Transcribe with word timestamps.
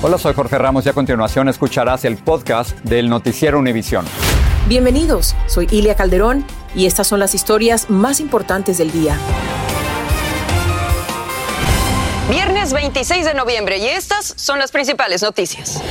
Hola, 0.00 0.16
soy 0.16 0.32
Jorge 0.32 0.56
Ramos 0.58 0.86
y 0.86 0.88
a 0.90 0.92
continuación 0.92 1.48
escucharás 1.48 2.04
el 2.04 2.18
podcast 2.18 2.70
del 2.82 3.08
Noticiero 3.08 3.58
Univisión. 3.58 4.06
Bienvenidos, 4.68 5.34
soy 5.48 5.66
Ilia 5.72 5.96
Calderón 5.96 6.44
y 6.72 6.86
estas 6.86 7.08
son 7.08 7.18
las 7.18 7.34
historias 7.34 7.90
más 7.90 8.20
importantes 8.20 8.78
del 8.78 8.92
día. 8.92 9.18
Viernes 12.30 12.72
26 12.72 13.24
de 13.24 13.34
noviembre 13.34 13.78
y 13.78 13.88
estas 13.88 14.34
son 14.36 14.60
las 14.60 14.70
principales 14.70 15.20
noticias. 15.22 15.82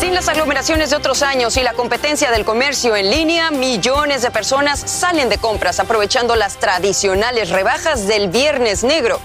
Sin 0.00 0.12
las 0.12 0.28
aglomeraciones 0.28 0.90
de 0.90 0.96
otros 0.96 1.22
años 1.22 1.56
y 1.56 1.62
la 1.62 1.74
competencia 1.74 2.32
del 2.32 2.44
comercio 2.44 2.96
en 2.96 3.10
línea, 3.10 3.52
millones 3.52 4.22
de 4.22 4.32
personas 4.32 4.80
salen 4.80 5.28
de 5.28 5.38
compras 5.38 5.78
aprovechando 5.78 6.34
las 6.34 6.56
tradicionales 6.56 7.50
rebajas 7.50 8.08
del 8.08 8.26
Viernes 8.28 8.82
Negro. 8.82 9.20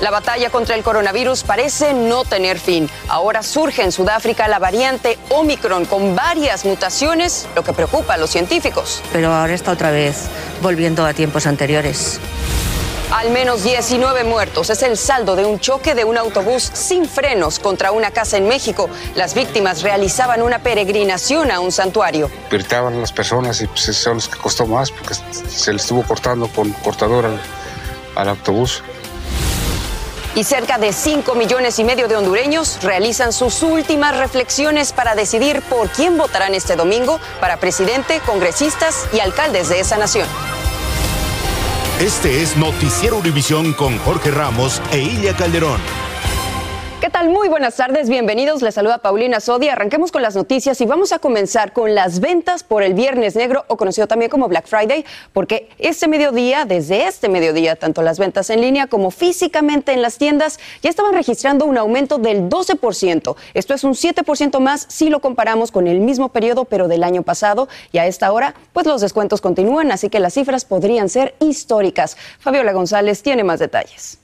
La 0.00 0.12
batalla 0.12 0.50
contra 0.50 0.76
el 0.76 0.84
coronavirus 0.84 1.42
parece 1.42 1.92
no 1.92 2.24
tener 2.24 2.60
fin. 2.60 2.88
Ahora 3.08 3.42
surge 3.42 3.82
en 3.82 3.90
Sudáfrica 3.90 4.46
la 4.46 4.60
variante 4.60 5.18
Omicron 5.28 5.86
con 5.86 6.14
varias 6.14 6.64
mutaciones, 6.64 7.48
lo 7.56 7.64
que 7.64 7.72
preocupa 7.72 8.14
a 8.14 8.16
los 8.16 8.30
científicos. 8.30 9.02
Pero 9.12 9.32
ahora 9.32 9.54
está 9.54 9.72
otra 9.72 9.90
vez 9.90 10.28
volviendo 10.62 11.04
a 11.04 11.14
tiempos 11.14 11.46
anteriores. 11.46 12.20
Al 13.10 13.30
menos 13.30 13.64
19 13.64 14.22
muertos 14.22 14.70
es 14.70 14.82
el 14.82 14.96
saldo 14.96 15.34
de 15.34 15.44
un 15.44 15.58
choque 15.58 15.96
de 15.96 16.04
un 16.04 16.16
autobús 16.16 16.70
sin 16.74 17.08
frenos 17.08 17.58
contra 17.58 17.90
una 17.90 18.12
casa 18.12 18.36
en 18.36 18.46
México. 18.46 18.88
Las 19.16 19.34
víctimas 19.34 19.82
realizaban 19.82 20.42
una 20.42 20.60
peregrinación 20.60 21.50
a 21.50 21.58
un 21.58 21.72
santuario. 21.72 22.30
Gritaban 22.50 23.00
las 23.00 23.10
personas 23.10 23.62
y 23.62 23.66
pues 23.66 23.96
son 23.96 24.16
los 24.16 24.28
que 24.28 24.38
costó 24.38 24.66
más 24.66 24.92
porque 24.92 25.14
se 25.14 25.72
le 25.72 25.78
estuvo 25.78 26.04
cortando 26.04 26.46
con 26.48 26.70
cortador 26.70 27.24
al, 27.24 27.40
al 28.14 28.28
autobús 28.28 28.82
y 30.38 30.44
cerca 30.44 30.78
de 30.78 30.92
5 30.92 31.34
millones 31.34 31.80
y 31.80 31.84
medio 31.84 32.06
de 32.06 32.14
hondureños 32.14 32.80
realizan 32.84 33.32
sus 33.32 33.60
últimas 33.64 34.16
reflexiones 34.16 34.92
para 34.92 35.16
decidir 35.16 35.62
por 35.62 35.88
quién 35.88 36.16
votarán 36.16 36.54
este 36.54 36.76
domingo 36.76 37.18
para 37.40 37.56
presidente, 37.56 38.20
congresistas 38.24 39.08
y 39.12 39.18
alcaldes 39.18 39.68
de 39.68 39.80
esa 39.80 39.96
nación. 39.96 40.28
Este 41.98 42.40
es 42.40 42.56
Noticiero 42.56 43.16
Univisión 43.16 43.72
con 43.72 43.98
Jorge 43.98 44.30
Ramos 44.30 44.80
e 44.92 45.00
Ilia 45.00 45.34
Calderón. 45.34 45.80
¿Qué 47.00 47.10
tal? 47.10 47.28
Muy 47.28 47.48
buenas 47.48 47.76
tardes, 47.76 48.08
bienvenidos. 48.08 48.60
Les 48.60 48.74
saluda 48.74 48.98
Paulina 48.98 49.38
Sodi. 49.38 49.68
Arranquemos 49.68 50.10
con 50.10 50.20
las 50.20 50.34
noticias 50.34 50.80
y 50.80 50.84
vamos 50.84 51.12
a 51.12 51.20
comenzar 51.20 51.72
con 51.72 51.94
las 51.94 52.18
ventas 52.18 52.64
por 52.64 52.82
el 52.82 52.94
Viernes 52.94 53.36
Negro, 53.36 53.64
o 53.68 53.76
conocido 53.76 54.08
también 54.08 54.32
como 54.32 54.48
Black 54.48 54.66
Friday, 54.66 55.04
porque 55.32 55.68
este 55.78 56.08
mediodía, 56.08 56.64
desde 56.64 57.06
este 57.06 57.28
mediodía, 57.28 57.76
tanto 57.76 58.02
las 58.02 58.18
ventas 58.18 58.50
en 58.50 58.62
línea 58.62 58.88
como 58.88 59.12
físicamente 59.12 59.92
en 59.92 60.02
las 60.02 60.18
tiendas 60.18 60.58
ya 60.82 60.90
estaban 60.90 61.14
registrando 61.14 61.66
un 61.66 61.78
aumento 61.78 62.18
del 62.18 62.48
12%. 62.48 63.36
Esto 63.54 63.74
es 63.74 63.84
un 63.84 63.94
7% 63.94 64.58
más 64.58 64.84
si 64.88 65.08
lo 65.08 65.20
comparamos 65.20 65.70
con 65.70 65.86
el 65.86 66.00
mismo 66.00 66.30
periodo, 66.30 66.64
pero 66.64 66.88
del 66.88 67.04
año 67.04 67.22
pasado. 67.22 67.68
Y 67.92 67.98
a 67.98 68.08
esta 68.08 68.32
hora, 68.32 68.56
pues 68.72 68.86
los 68.86 69.00
descuentos 69.00 69.40
continúan, 69.40 69.92
así 69.92 70.08
que 70.08 70.18
las 70.18 70.34
cifras 70.34 70.64
podrían 70.64 71.08
ser 71.08 71.36
históricas. 71.38 72.16
Fabiola 72.40 72.72
González 72.72 73.22
tiene 73.22 73.44
más 73.44 73.60
detalles 73.60 74.18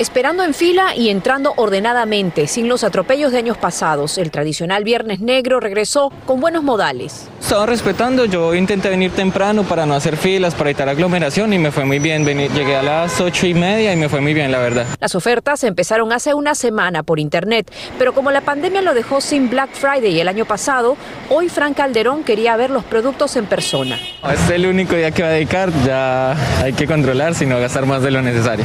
esperando 0.00 0.42
en 0.44 0.54
fila 0.54 0.96
y 0.96 1.10
entrando 1.10 1.52
ordenadamente, 1.56 2.46
sin 2.46 2.68
los 2.68 2.84
atropellos 2.84 3.32
de 3.32 3.38
años 3.38 3.58
pasados. 3.58 4.16
El 4.16 4.30
tradicional 4.30 4.82
Viernes 4.82 5.20
Negro 5.20 5.60
regresó 5.60 6.10
con 6.24 6.40
buenos 6.40 6.62
modales. 6.62 7.28
Estaba 7.38 7.66
respetando, 7.66 8.24
yo 8.24 8.54
intenté 8.54 8.88
venir 8.88 9.10
temprano 9.10 9.62
para 9.62 9.84
no 9.84 9.94
hacer 9.94 10.16
filas, 10.16 10.54
para 10.54 10.70
evitar 10.70 10.88
aglomeración 10.88 11.52
y 11.52 11.58
me 11.58 11.70
fue 11.70 11.84
muy 11.84 11.98
bien. 11.98 12.24
llegué 12.24 12.76
a 12.76 12.82
las 12.82 13.20
ocho 13.20 13.46
y 13.46 13.52
media 13.52 13.92
y 13.92 13.96
me 13.96 14.08
fue 14.08 14.22
muy 14.22 14.32
bien, 14.32 14.50
la 14.50 14.58
verdad. 14.58 14.86
Las 15.00 15.14
ofertas 15.14 15.64
empezaron 15.64 16.12
hace 16.12 16.32
una 16.32 16.54
semana 16.54 17.02
por 17.02 17.20
internet, 17.20 17.70
pero 17.98 18.14
como 18.14 18.30
la 18.30 18.40
pandemia 18.40 18.80
lo 18.80 18.94
dejó 18.94 19.20
sin 19.20 19.50
Black 19.50 19.74
Friday 19.74 20.18
el 20.18 20.28
año 20.28 20.46
pasado, 20.46 20.96
hoy 21.28 21.50
Frank 21.50 21.76
Calderón 21.76 22.24
quería 22.24 22.56
ver 22.56 22.70
los 22.70 22.84
productos 22.84 23.36
en 23.36 23.44
persona. 23.44 23.98
Este 24.22 24.44
es 24.44 24.50
el 24.50 24.66
único 24.66 24.96
día 24.96 25.10
que 25.10 25.22
va 25.22 25.28
a 25.28 25.32
dedicar, 25.32 25.70
ya 25.84 26.62
hay 26.62 26.72
que 26.72 26.86
controlar, 26.86 27.34
sino 27.34 27.60
gastar 27.60 27.84
más 27.84 28.02
de 28.02 28.10
lo 28.10 28.22
necesario. 28.22 28.64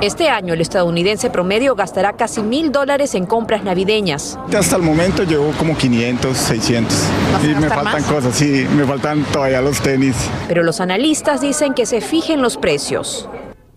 Este 0.00 0.28
año 0.28 0.54
el 0.54 0.60
estadounidense 0.60 1.30
promedio 1.30 1.74
gastará 1.74 2.14
casi 2.14 2.42
mil 2.42 2.72
dólares 2.72 3.14
en 3.14 3.26
compras 3.26 3.62
navideñas. 3.64 4.38
Hasta 4.56 4.76
el 4.76 4.82
momento 4.82 5.22
llevo 5.22 5.52
como 5.58 5.76
500, 5.76 6.36
600. 6.36 6.96
Y 7.44 7.54
me 7.54 7.68
faltan 7.68 8.02
cosas, 8.04 8.34
sí, 8.34 8.66
me 8.76 8.84
faltan 8.84 9.22
todavía 9.24 9.60
los 9.60 9.80
tenis. 9.80 10.16
Pero 10.48 10.62
los 10.62 10.80
analistas 10.80 11.40
dicen 11.40 11.74
que 11.74 11.86
se 11.86 12.00
fijen 12.00 12.42
los 12.42 12.56
precios. 12.56 13.28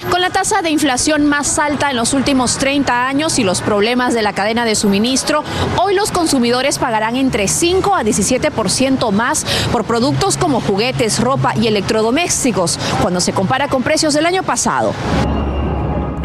Con 0.09 0.21
la 0.21 0.29
tasa 0.29 0.61
de 0.61 0.69
inflación 0.69 1.25
más 1.25 1.57
alta 1.57 1.89
en 1.89 1.95
los 1.95 2.13
últimos 2.13 2.57
30 2.57 3.07
años 3.07 3.39
y 3.39 3.43
los 3.43 3.61
problemas 3.61 4.13
de 4.13 4.21
la 4.21 4.33
cadena 4.33 4.65
de 4.65 4.75
suministro, 4.75 5.43
hoy 5.77 5.95
los 5.95 6.11
consumidores 6.11 6.79
pagarán 6.79 7.15
entre 7.15 7.47
5 7.47 7.95
a 7.95 8.03
17% 8.03 9.11
más 9.11 9.45
por 9.71 9.85
productos 9.85 10.37
como 10.37 10.59
juguetes, 10.59 11.19
ropa 11.21 11.53
y 11.55 11.67
electrodomésticos 11.67 12.77
cuando 13.01 13.21
se 13.21 13.31
compara 13.31 13.69
con 13.69 13.83
precios 13.83 14.13
del 14.13 14.25
año 14.25 14.43
pasado. 14.43 14.93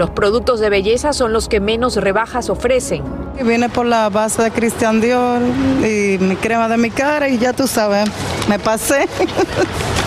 Los 0.01 0.09
productos 0.09 0.61
de 0.61 0.71
belleza 0.71 1.13
son 1.13 1.35
los 1.35 1.47
que 1.47 1.61
menos 1.61 1.97
rebajas 1.97 2.49
ofrecen. 2.49 3.03
Viene 3.45 3.69
por 3.69 3.85
la 3.85 4.09
base 4.09 4.43
de 4.43 4.51
Christian 4.51 4.99
Dior 4.99 5.43
y 5.85 6.17
mi 6.19 6.37
crema 6.37 6.69
de 6.69 6.79
mi 6.79 6.89
cara 6.89 7.29
y 7.29 7.37
ya 7.37 7.53
tú 7.53 7.67
sabes, 7.67 8.09
me 8.49 8.59
pasé. 8.59 9.07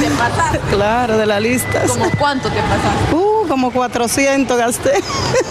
¿Te 0.00 0.10
pasaste? 0.10 0.58
Claro, 0.70 1.16
de 1.16 1.26
la 1.26 1.40
lista. 1.40 1.82
¿Cómo 1.86 2.06
cuánto 2.18 2.48
te 2.48 2.60
pasaste? 2.60 3.14
Uh, 3.14 3.46
como 3.48 3.70
400 3.70 4.56
gasté. 4.56 4.92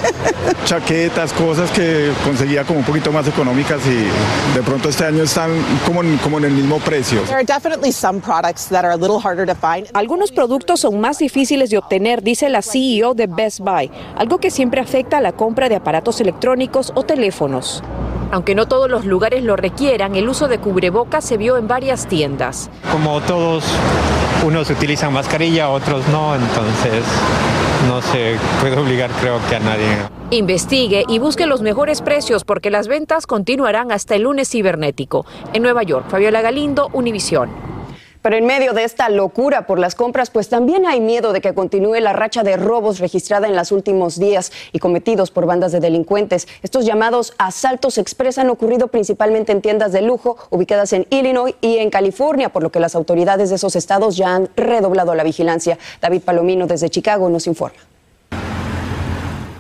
Chaquetas, 0.66 1.34
cosas 1.34 1.70
que 1.72 2.12
conseguía 2.24 2.64
como 2.64 2.80
un 2.80 2.86
poquito 2.86 3.12
más 3.12 3.28
económicas 3.28 3.80
y 3.86 4.56
de 4.56 4.64
pronto 4.64 4.90
este 4.90 5.06
año 5.06 5.24
están 5.24 5.52
como 5.86 6.02
en, 6.02 6.18
como 6.18 6.38
en 6.38 6.46
el 6.46 6.52
mismo 6.54 6.80
precio. 6.80 7.22
Algunos 9.94 10.32
productos 10.32 10.80
son 10.80 11.00
más 11.00 11.20
difíciles 11.20 11.70
de 11.70 11.78
obtener, 11.78 12.24
dice 12.24 12.50
la 12.50 12.62
CEO 12.62 13.14
de 13.14 13.28
Best 13.28 13.60
Buy, 13.60 13.92
algo 14.18 14.40
que 14.40 14.52
siempre 14.52 14.82
afecta 14.82 15.18
a 15.18 15.22
la 15.22 15.32
compra 15.32 15.70
de 15.70 15.76
aparatos 15.76 16.22
electrónicos 16.22 16.92
o 16.96 17.04
teléfonos. 17.04 17.84
Aunque 18.32 18.56
no 18.56 18.66
todos 18.66 18.90
los 18.90 19.06
lugares 19.06 19.44
lo 19.44 19.58
requieran, 19.58 20.16
el 20.16 20.30
uso 20.30 20.48
de 20.48 20.58
cubrebocas 20.58 21.26
se 21.26 21.36
vio 21.36 21.58
en 21.58 21.68
varias 21.68 22.08
tiendas. 22.08 22.70
Como 22.92 23.20
todos, 23.22 23.66
unos 24.46 24.70
utilizan 24.70 25.12
mascarilla, 25.12 25.70
otros 25.70 26.08
no, 26.08 26.34
entonces 26.36 27.04
no 27.90 28.02
se 28.02 28.38
puede 28.62 28.78
obligar 28.78 29.10
creo 29.20 29.40
que 29.50 29.58
a 29.58 29.60
nadie. 29.60 29.98
Investigue 30.30 31.04
y 31.10 31.20
busque 31.20 31.46
los 31.46 31.62
mejores 31.62 32.02
precios 32.02 32.46
porque 32.46 32.72
las 32.72 32.88
ventas 32.88 33.28
continuarán 33.28 33.92
hasta 33.92 34.16
el 34.16 34.24
lunes 34.24 34.50
cibernético. 34.50 35.26
En 35.52 35.62
Nueva 35.62 35.84
York, 35.84 36.06
Fabiola 36.08 36.42
Galindo, 36.42 36.90
Univisión. 36.94 37.71
Pero 38.22 38.36
en 38.36 38.46
medio 38.46 38.74
de 38.74 38.84
esta 38.84 39.10
locura 39.10 39.66
por 39.66 39.80
las 39.80 39.96
compras, 39.96 40.30
pues 40.30 40.48
también 40.48 40.86
hay 40.86 41.00
miedo 41.00 41.34
de 41.34 41.42
que 41.42 41.54
continúe 41.54 42.00
la 42.00 42.14
racha 42.14 42.44
de 42.44 42.56
robos 42.56 43.00
registrada 43.00 43.48
en 43.48 43.56
los 43.56 43.72
últimos 43.72 44.20
días 44.20 44.52
y 44.72 44.80
cometidos 44.80 45.32
por 45.32 45.48
bandas 45.48 45.72
de 45.72 45.80
delincuentes. 45.80 46.48
Estos 46.62 46.86
llamados 46.86 47.34
asaltos 47.40 47.98
express 47.98 48.38
han 48.38 48.50
ocurrido 48.50 48.90
principalmente 48.90 49.52
en 49.52 49.62
tiendas 49.62 49.92
de 49.92 50.04
lujo 50.04 50.38
ubicadas 50.52 50.94
en 50.94 51.08
Illinois 51.10 51.56
y 51.62 51.78
en 51.78 51.90
California, 51.90 52.50
por 52.50 52.62
lo 52.62 52.72
que 52.72 52.80
las 52.80 52.96
autoridades 52.96 53.50
de 53.50 53.56
esos 53.56 53.76
estados 53.76 54.18
ya 54.18 54.36
han 54.36 54.50
redoblado 54.56 55.16
la 55.16 55.24
vigilancia. 55.24 55.80
David 56.00 56.22
Palomino 56.22 56.68
desde 56.68 56.90
Chicago 56.90 57.28
nos 57.30 57.48
informa. 57.48 57.80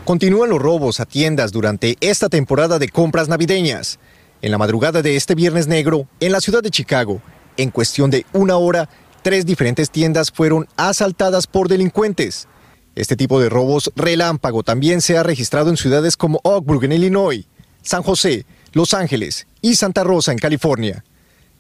Continúan 0.06 0.50
los 0.50 0.60
robos 0.60 1.00
a 1.00 1.06
tiendas 1.06 1.52
durante 1.52 1.96
esta 2.02 2.30
temporada 2.30 2.78
de 2.80 2.90
compras 2.90 3.28
navideñas. 3.28 3.98
En 4.42 4.52
la 4.52 4.58
madrugada 4.58 5.02
de 5.02 5.16
este 5.16 5.36
viernes 5.36 5.68
negro, 5.68 6.08
en 6.20 6.32
la 6.32 6.42
ciudad 6.42 6.62
de 6.62 6.72
Chicago, 6.72 7.22
en 7.58 7.70
cuestión 7.72 8.12
de 8.12 8.26
una 8.34 8.58
hora, 8.58 8.90
tres 9.22 9.46
diferentes 9.46 9.90
tiendas 9.92 10.32
fueron 10.32 10.68
asaltadas 10.78 11.48
por 11.48 11.68
delincuentes. 11.68 12.48
Este 12.96 13.16
tipo 13.16 13.40
de 13.40 13.50
robos 13.50 13.92
relámpago 13.96 14.64
también 14.64 15.02
se 15.02 15.18
ha 15.18 15.24
registrado 15.24 15.70
en 15.70 15.78
ciudades 15.78 16.18
como 16.18 16.42
Oak 16.44 16.66
Brook 16.66 16.84
en 16.84 16.92
Illinois, 16.92 17.46
San 17.82 18.04
José, 18.04 18.46
Los 18.74 18.94
Ángeles 18.94 19.48
y 19.62 19.76
Santa 19.76 20.04
Rosa 20.04 20.32
en 20.32 20.40
California. 20.40 21.04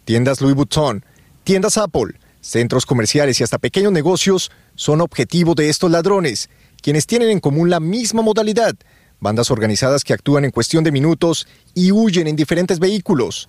Tiendas 0.03 0.41
Louis 0.41 0.55
Vuitton, 0.55 1.05
tiendas 1.43 1.77
Apple, 1.77 2.19
centros 2.41 2.85
comerciales 2.85 3.39
y 3.39 3.43
hasta 3.43 3.59
pequeños 3.59 3.91
negocios 3.91 4.51
son 4.75 4.99
objetivo 5.01 5.55
de 5.55 5.69
estos 5.69 5.89
ladrones, 5.89 6.49
quienes 6.81 7.05
tienen 7.05 7.29
en 7.29 7.39
común 7.39 7.69
la 7.69 7.79
misma 7.79 8.21
modalidad, 8.21 8.75
bandas 9.19 9.51
organizadas 9.51 10.03
que 10.03 10.13
actúan 10.13 10.43
en 10.43 10.51
cuestión 10.51 10.83
de 10.83 10.91
minutos 10.91 11.47
y 11.73 11.91
huyen 11.91 12.27
en 12.27 12.35
diferentes 12.35 12.79
vehículos. 12.79 13.47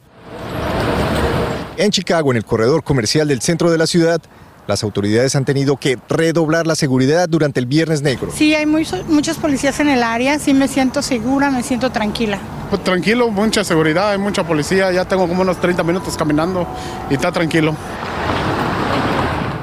En 1.82 1.90
Chicago, 1.90 2.30
en 2.30 2.36
el 2.36 2.44
corredor 2.44 2.84
comercial 2.84 3.26
del 3.26 3.42
centro 3.42 3.68
de 3.68 3.76
la 3.76 3.88
ciudad, 3.88 4.22
las 4.68 4.84
autoridades 4.84 5.34
han 5.34 5.44
tenido 5.44 5.78
que 5.78 5.98
redoblar 6.08 6.64
la 6.64 6.76
seguridad 6.76 7.28
durante 7.28 7.58
el 7.58 7.66
Viernes 7.66 8.02
Negro. 8.02 8.30
Sí, 8.32 8.54
hay 8.54 8.66
muchos 8.66 9.36
policías 9.38 9.80
en 9.80 9.88
el 9.88 10.04
área, 10.04 10.38
sí 10.38 10.54
me 10.54 10.68
siento 10.68 11.02
segura, 11.02 11.50
me 11.50 11.64
siento 11.64 11.90
tranquila. 11.90 12.38
Pues 12.70 12.84
tranquilo, 12.84 13.28
mucha 13.32 13.64
seguridad, 13.64 14.12
hay 14.12 14.18
mucha 14.18 14.46
policía, 14.46 14.92
ya 14.92 15.06
tengo 15.06 15.26
como 15.26 15.42
unos 15.42 15.60
30 15.60 15.82
minutos 15.82 16.16
caminando 16.16 16.68
y 17.10 17.14
está 17.14 17.32
tranquilo. 17.32 17.74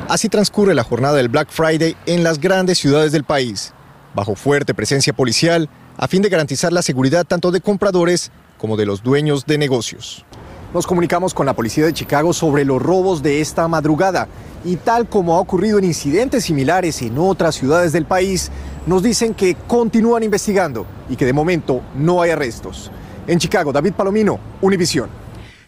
Así 0.09 0.27
transcurre 0.27 0.75
la 0.75 0.83
jornada 0.83 1.15
del 1.15 1.29
Black 1.29 1.47
Friday 1.49 1.95
en 2.05 2.25
las 2.25 2.41
grandes 2.41 2.79
ciudades 2.79 3.13
del 3.13 3.23
país. 3.23 3.71
Bajo 4.13 4.35
fuerte 4.35 4.73
presencia 4.73 5.13
policial, 5.13 5.69
a 5.95 6.09
fin 6.09 6.21
de 6.21 6.27
garantizar 6.27 6.73
la 6.73 6.81
seguridad 6.81 7.23
tanto 7.23 7.49
de 7.49 7.61
compradores 7.61 8.29
como 8.57 8.75
de 8.75 8.85
los 8.85 9.03
dueños 9.03 9.45
de 9.45 9.57
negocios. 9.57 10.25
Nos 10.71 10.85
comunicamos 10.85 11.33
con 11.33 11.47
la 11.47 11.55
policía 11.55 11.85
de 11.85 11.93
Chicago 11.93 12.31
sobre 12.31 12.63
los 12.63 12.79
robos 12.79 13.23
de 13.23 13.41
esta 13.41 13.67
madrugada 13.67 14.27
y 14.63 14.75
tal 14.75 15.09
como 15.09 15.35
ha 15.35 15.39
ocurrido 15.39 15.79
en 15.79 15.85
incidentes 15.85 16.43
similares 16.43 17.01
en 17.01 17.17
otras 17.17 17.55
ciudades 17.55 17.91
del 17.91 18.05
país, 18.05 18.51
nos 18.85 19.01
dicen 19.01 19.33
que 19.33 19.55
continúan 19.67 20.21
investigando 20.21 20.85
y 21.09 21.15
que 21.15 21.25
de 21.25 21.33
momento 21.33 21.81
no 21.95 22.21
hay 22.21 22.29
arrestos. 22.29 22.91
En 23.25 23.39
Chicago, 23.39 23.71
David 23.71 23.93
Palomino, 23.93 24.39
Univisión. 24.61 25.09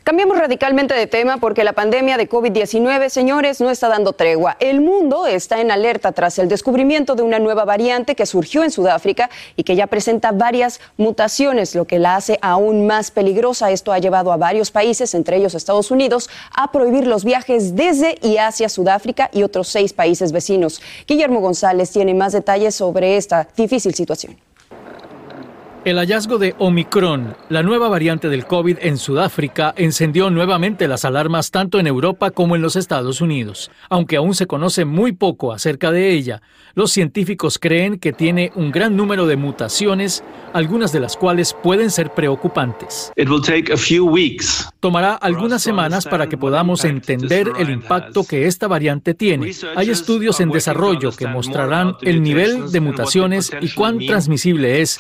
Cambiamos 0.03 0.35
radicalmente 0.39 0.95
de 0.95 1.05
tema 1.05 1.37
porque 1.37 1.63
la 1.63 1.73
pandemia 1.73 2.17
de 2.17 2.27
COVID-19, 2.27 3.09
señores, 3.09 3.61
no 3.61 3.69
está 3.69 3.87
dando 3.87 4.13
tregua. 4.13 4.57
El 4.59 4.81
mundo 4.81 5.27
está 5.27 5.61
en 5.61 5.69
alerta 5.69 6.11
tras 6.11 6.39
el 6.39 6.49
descubrimiento 6.49 7.13
de 7.13 7.21
una 7.21 7.37
nueva 7.37 7.65
variante 7.65 8.15
que 8.15 8.25
surgió 8.25 8.63
en 8.63 8.71
Sudáfrica 8.71 9.29
y 9.55 9.63
que 9.63 9.75
ya 9.75 9.85
presenta 9.85 10.31
varias 10.31 10.81
mutaciones, 10.97 11.75
lo 11.75 11.85
que 11.85 11.99
la 11.99 12.15
hace 12.15 12.39
aún 12.41 12.87
más 12.87 13.11
peligrosa. 13.11 13.69
Esto 13.69 13.93
ha 13.93 13.99
llevado 13.99 14.31
a 14.31 14.37
varios 14.37 14.71
países, 14.71 15.13
entre 15.13 15.37
ellos 15.37 15.53
Estados 15.53 15.91
Unidos, 15.91 16.31
a 16.55 16.71
prohibir 16.71 17.05
los 17.05 17.23
viajes 17.23 17.75
desde 17.75 18.17
y 18.23 18.37
hacia 18.37 18.69
Sudáfrica 18.69 19.29
y 19.31 19.43
otros 19.43 19.67
seis 19.67 19.93
países 19.93 20.31
vecinos. 20.31 20.81
Guillermo 21.05 21.41
González 21.41 21.91
tiene 21.91 22.15
más 22.15 22.33
detalles 22.33 22.73
sobre 22.73 23.17
esta 23.17 23.47
difícil 23.55 23.93
situación. 23.93 24.35
El 25.83 25.97
hallazgo 25.97 26.37
de 26.37 26.53
Omicron, 26.59 27.35
la 27.49 27.63
nueva 27.63 27.89
variante 27.89 28.29
del 28.29 28.45
COVID 28.45 28.77
en 28.81 28.99
Sudáfrica, 28.99 29.73
encendió 29.75 30.29
nuevamente 30.29 30.87
las 30.87 31.05
alarmas 31.05 31.49
tanto 31.49 31.79
en 31.79 31.87
Europa 31.87 32.29
como 32.29 32.55
en 32.55 32.61
los 32.61 32.75
Estados 32.75 33.19
Unidos. 33.19 33.71
Aunque 33.89 34.17
aún 34.17 34.35
se 34.35 34.45
conoce 34.45 34.85
muy 34.85 35.11
poco 35.11 35.51
acerca 35.51 35.91
de 35.91 36.11
ella, 36.11 36.43
los 36.75 36.91
científicos 36.91 37.57
creen 37.57 37.97
que 37.97 38.13
tiene 38.13 38.51
un 38.53 38.69
gran 38.69 38.95
número 38.95 39.25
de 39.25 39.37
mutaciones, 39.37 40.23
algunas 40.53 40.91
de 40.91 40.99
las 40.99 41.17
cuales 41.17 41.55
pueden 41.63 41.89
ser 41.89 42.11
preocupantes. 42.11 43.11
Tomará 44.79 45.15
algunas 45.15 45.63
semanas 45.63 46.05
para 46.05 46.29
que 46.29 46.37
podamos 46.37 46.85
entender 46.85 47.53
el 47.57 47.71
impacto 47.71 48.23
que 48.23 48.45
esta 48.45 48.67
variante 48.67 49.15
tiene. 49.15 49.51
Hay 49.75 49.89
estudios 49.89 50.41
en 50.41 50.51
desarrollo 50.51 51.11
que 51.11 51.25
mostrarán 51.25 51.95
el 52.03 52.21
nivel 52.21 52.71
de 52.71 52.81
mutaciones 52.81 53.51
y 53.59 53.69
cuán 53.73 53.97
transmisible 53.97 54.81
es, 54.81 54.99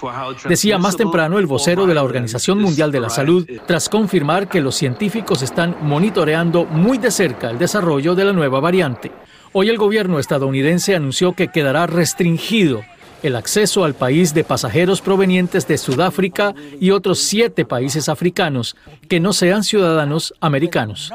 decía 0.49 0.70
más 0.77 0.97
temprano 0.97 1.39
el 1.39 1.45
vocero 1.45 1.85
de 1.85 1.93
la 1.93 2.03
Organización 2.03 2.59
Mundial 2.59 2.91
de 2.91 2.99
la 2.99 3.09
Salud, 3.09 3.47
tras 3.65 3.89
confirmar 3.89 4.47
que 4.47 4.61
los 4.61 4.75
científicos 4.75 5.41
están 5.41 5.75
monitoreando 5.81 6.65
muy 6.65 6.97
de 6.97 7.11
cerca 7.11 7.49
el 7.49 7.57
desarrollo 7.57 8.15
de 8.15 8.25
la 8.25 8.33
nueva 8.33 8.59
variante. 8.59 9.11
Hoy 9.53 9.69
el 9.69 9.77
gobierno 9.77 10.19
estadounidense 10.19 10.95
anunció 10.95 11.33
que 11.33 11.49
quedará 11.49 11.87
restringido 11.87 12.83
el 13.23 13.35
acceso 13.35 13.83
al 13.83 13.93
país 13.93 14.33
de 14.33 14.43
pasajeros 14.43 15.01
provenientes 15.01 15.67
de 15.67 15.77
Sudáfrica 15.77 16.53
y 16.79 16.91
otros 16.91 17.19
siete 17.19 17.65
países 17.65 18.09
africanos 18.09 18.75
que 19.07 19.19
no 19.19 19.33
sean 19.33 19.63
ciudadanos 19.63 20.33
americanos. 20.39 21.11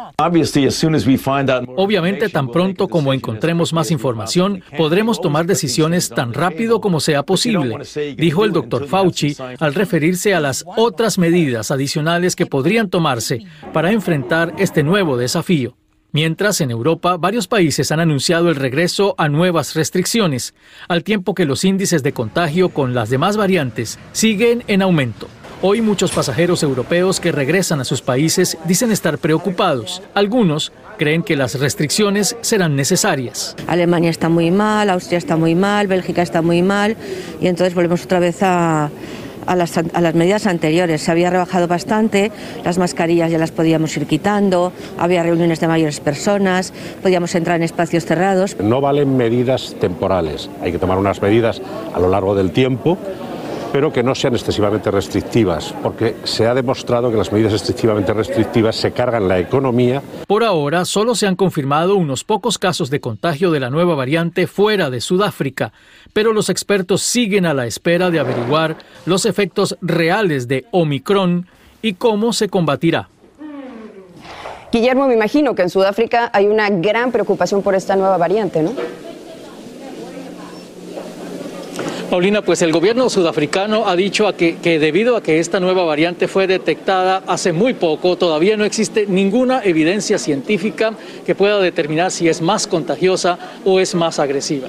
Obviamente, 1.77 2.29
tan 2.29 2.51
pronto 2.51 2.89
como 2.89 3.13
encontremos 3.13 3.73
más 3.73 3.91
información, 3.91 4.63
podremos 4.77 5.21
tomar 5.21 5.47
decisiones 5.47 6.09
tan 6.09 6.33
rápido 6.33 6.81
como 6.81 7.01
sea 7.01 7.23
posible, 7.23 7.79
dijo 8.17 8.45
el 8.45 8.53
doctor 8.53 8.87
Fauci 8.87 9.37
al 9.59 9.75
referirse 9.75 10.35
a 10.35 10.41
las 10.41 10.65
otras 10.77 11.19
medidas 11.19 11.71
adicionales 11.71 12.37
que 12.37 12.47
podrían 12.47 12.91
tomarse 12.91 13.45
para 13.73 13.93
enfrentar 13.93 14.55
este 14.59 14.83
nuevo 14.83 15.17
desafío. 15.17 15.77
Mientras 16.17 16.63
en 16.63 16.71
Europa 16.71 17.19
varios 17.19 17.47
países 17.47 17.93
han 17.93 18.01
anunciado 18.01 18.49
el 18.49 18.57
regreso 18.57 19.15
a 19.19 19.29
nuevas 19.29 19.75
restricciones, 19.75 20.55
al 20.89 21.05
tiempo 21.05 21.35
que 21.35 21.45
los 21.45 21.63
índices 21.63 22.03
de 22.03 22.15
contagio 22.15 22.71
con 22.71 22.95
las 22.95 23.11
demás 23.11 23.37
variantes 23.37 23.99
siguen 24.13 24.65
en 24.67 24.81
aumento. 24.81 25.29
Hoy 25.61 25.83
muchos 25.83 26.13
pasajeros 26.13 26.63
europeos 26.63 27.21
que 27.21 27.33
regresan 27.33 27.81
a 27.81 27.85
sus 27.85 28.01
países 28.01 28.57
dicen 28.65 28.93
estar 28.93 29.19
preocupados. 29.19 30.03
Algunos 30.15 30.73
creen 30.97 31.23
que 31.23 31.37
las 31.37 31.61
restricciones 31.61 32.35
serán 32.41 32.77
necesarias. 32.77 33.55
Alemania 33.67 34.09
está 34.09 34.31
muy 34.31 34.51
mal, 34.51 34.89
Austria 34.89 35.19
está 35.19 35.37
muy 35.37 35.55
mal, 35.55 35.87
Bélgica 35.87 36.23
está 36.23 36.41
muy 36.41 36.63
mal 36.63 36.97
y 37.43 37.47
entonces 37.47 37.75
volvemos 37.75 38.03
otra 38.03 38.21
vez 38.21 38.43
a, 38.43 38.91
a 39.47 39.57
las, 39.57 39.77
a 39.79 40.01
las, 40.01 40.15
medidas 40.15 40.47
anteriores. 40.47 41.03
Se 41.03 41.11
había 41.11 41.31
rebajado 41.31 41.69
bastante, 41.69 42.31
las 42.65 42.79
mascarillas 42.79 43.31
ya 43.31 43.39
las 43.39 43.51
podíamos 43.51 43.97
ir 43.97 44.07
quitando, 44.07 44.73
había 44.99 45.23
reuniones 45.23 45.61
de 45.61 45.69
mayores 45.69 46.01
personas, 46.01 46.73
podíamos 47.03 47.35
entrar 47.35 47.57
en 47.57 47.63
espacios 47.63 48.05
cerrados. 48.05 48.57
No 48.61 48.81
valen 48.81 49.17
medidas 49.17 49.75
temporales, 49.81 50.51
hay 50.63 50.73
que 50.73 50.79
tomar 50.79 50.99
unas 50.99 51.21
medidas 51.23 51.61
a 51.95 52.01
lo 52.01 52.09
largo 52.09 52.35
del 52.35 52.53
tiempo 52.53 52.99
pero 53.77 53.93
que 53.93 54.03
no 54.03 54.15
sean 54.15 54.33
excesivamente 54.33 54.91
restrictivas, 54.91 55.75
porque 55.83 56.17
se 56.25 56.47
ha 56.47 56.55
demostrado 56.55 57.11
que 57.11 57.19
las 57.19 57.31
medidas 57.31 57.53
excesivamente 57.53 58.15
restrictivas 58.15 58.75
se 58.75 58.93
cargan 58.93 59.29
la 59.29 59.39
economía. 59.39 60.01
Por 60.27 60.45
ahora, 60.45 60.87
solo 60.87 61.15
se 61.15 61.27
han 61.27 61.37
confirmado 61.37 61.95
unos 61.95 62.25
pocos 62.25 62.57
casos 62.57 62.89
de 62.89 63.01
contagio 63.01 63.51
de 63.51 63.61
la 63.61 63.69
nueva 63.69 63.95
variante 63.95 64.47
fuera 64.47 64.89
de 64.89 65.03
Sudáfrica, 65.03 65.75
pero 66.15 66.33
los 66.33 66.49
expertos 66.49 67.03
siguen 67.03 67.45
a 67.45 67.53
la 67.53 67.67
espera 67.67 68.11
de 68.11 68.19
averiguar 68.19 68.79
los 69.05 69.27
efectos 69.27 69.77
reales 69.83 70.49
de 70.49 70.65
Omicron 70.71 71.47
y 71.83 71.93
cómo 71.93 72.33
se 72.33 72.49
combatirá. 72.49 73.11
Guillermo, 74.73 75.07
me 75.07 75.13
imagino 75.13 75.55
que 75.55 75.61
en 75.61 75.69
Sudáfrica 75.69 76.31
hay 76.33 76.47
una 76.47 76.71
gran 76.71 77.13
preocupación 77.13 77.61
por 77.61 77.75
esta 77.75 77.95
nueva 77.95 78.17
variante, 78.17 78.63
¿no? 78.63 78.73
Paulina, 82.07 82.43
pues 82.43 82.63
el 82.63 82.73
gobierno 82.73 83.11
sudafricano 83.11 83.89
ha 83.89 83.97
dicho 83.97 84.33
que, 84.37 84.57
que, 84.59 84.79
debido 84.79 85.17
a 85.17 85.23
que 85.23 85.41
esta 85.41 85.59
nueva 85.61 85.85
variante 85.85 86.29
fue 86.29 86.47
detectada 86.47 87.23
hace 87.27 87.53
muy 87.53 87.75
poco, 87.75 88.17
todavía 88.17 88.57
no 88.57 88.65
existe 88.65 89.07
ninguna 89.07 89.63
evidencia 89.65 90.19
científica 90.19 90.95
que 91.25 91.35
pueda 91.35 91.59
determinar 91.59 92.13
si 92.13 92.29
es 92.29 92.41
más 92.41 92.67
contagiosa 92.67 93.39
o 93.65 93.81
es 93.81 93.95
más 93.95 94.19
agresiva. 94.19 94.69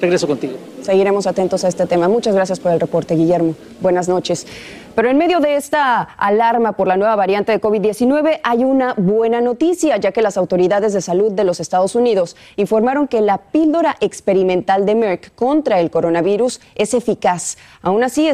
Regreso 0.00 0.26
contigo. 0.26 0.54
Seguiremos 0.82 1.26
atentos 1.26 1.64
a 1.64 1.68
este 1.68 1.86
tema. 1.86 2.08
Muchas 2.08 2.34
gracias 2.34 2.60
por 2.60 2.72
el 2.72 2.78
reporte, 2.80 3.14
Guillermo. 3.14 3.54
Buenas 3.80 4.06
noches. 4.06 4.46
Pero 4.94 5.10
en 5.10 5.18
medio 5.18 5.40
de 5.40 5.56
esta 5.56 6.02
alarma 6.02 6.72
por 6.72 6.86
la 6.86 6.96
nueva 6.96 7.16
variante 7.16 7.50
de 7.50 7.60
COVID-19 7.60 8.38
hay 8.44 8.62
una 8.62 8.94
buena 8.94 9.40
noticia, 9.40 9.96
ya 9.96 10.12
que 10.12 10.22
las 10.22 10.36
autoridades 10.36 10.92
de 10.92 11.00
salud 11.00 11.32
de 11.32 11.42
los 11.42 11.58
Estados 11.58 11.96
Unidos 11.96 12.36
informaron 12.54 13.08
que 13.08 13.20
la 13.20 13.38
píldora 13.38 13.96
experimental 14.00 14.86
de 14.86 14.94
Merck 14.94 15.34
contra 15.34 15.80
el 15.80 15.90
coronavirus 15.90 16.60
es 16.76 16.94
eficaz. 16.94 17.58
Aún 17.82 18.04
así, 18.04 18.30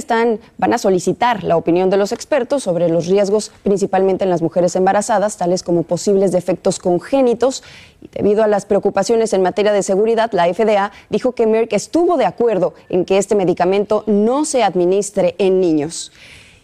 van 0.58 0.74
a 0.74 0.78
solicitar 0.78 1.44
la 1.44 1.56
opinión 1.56 1.88
de 1.88 1.96
los 1.96 2.12
expertos 2.12 2.62
sobre 2.62 2.90
los 2.90 3.06
riesgos, 3.06 3.52
principalmente 3.62 4.24
en 4.24 4.30
las 4.30 4.42
mujeres 4.42 4.76
embarazadas, 4.76 5.38
tales 5.38 5.62
como 5.62 5.84
posibles 5.84 6.30
defectos 6.30 6.78
congénitos. 6.78 7.62
Y 8.02 8.08
debido 8.08 8.44
a 8.44 8.48
las 8.48 8.66
preocupaciones 8.66 9.32
en 9.32 9.40
materia 9.40 9.72
de 9.72 9.82
seguridad, 9.82 10.30
la 10.32 10.52
FDA 10.52 10.92
dijo 11.08 11.32
que 11.32 11.46
Merck 11.46 11.72
estuvo 11.72 12.18
de 12.18 12.26
acuerdo 12.26 12.74
en 12.90 13.06
que 13.06 13.16
este 13.16 13.34
medicamento 13.34 14.04
no 14.06 14.44
se 14.44 14.62
administre 14.62 15.36
en 15.38 15.58
niños. 15.60 16.12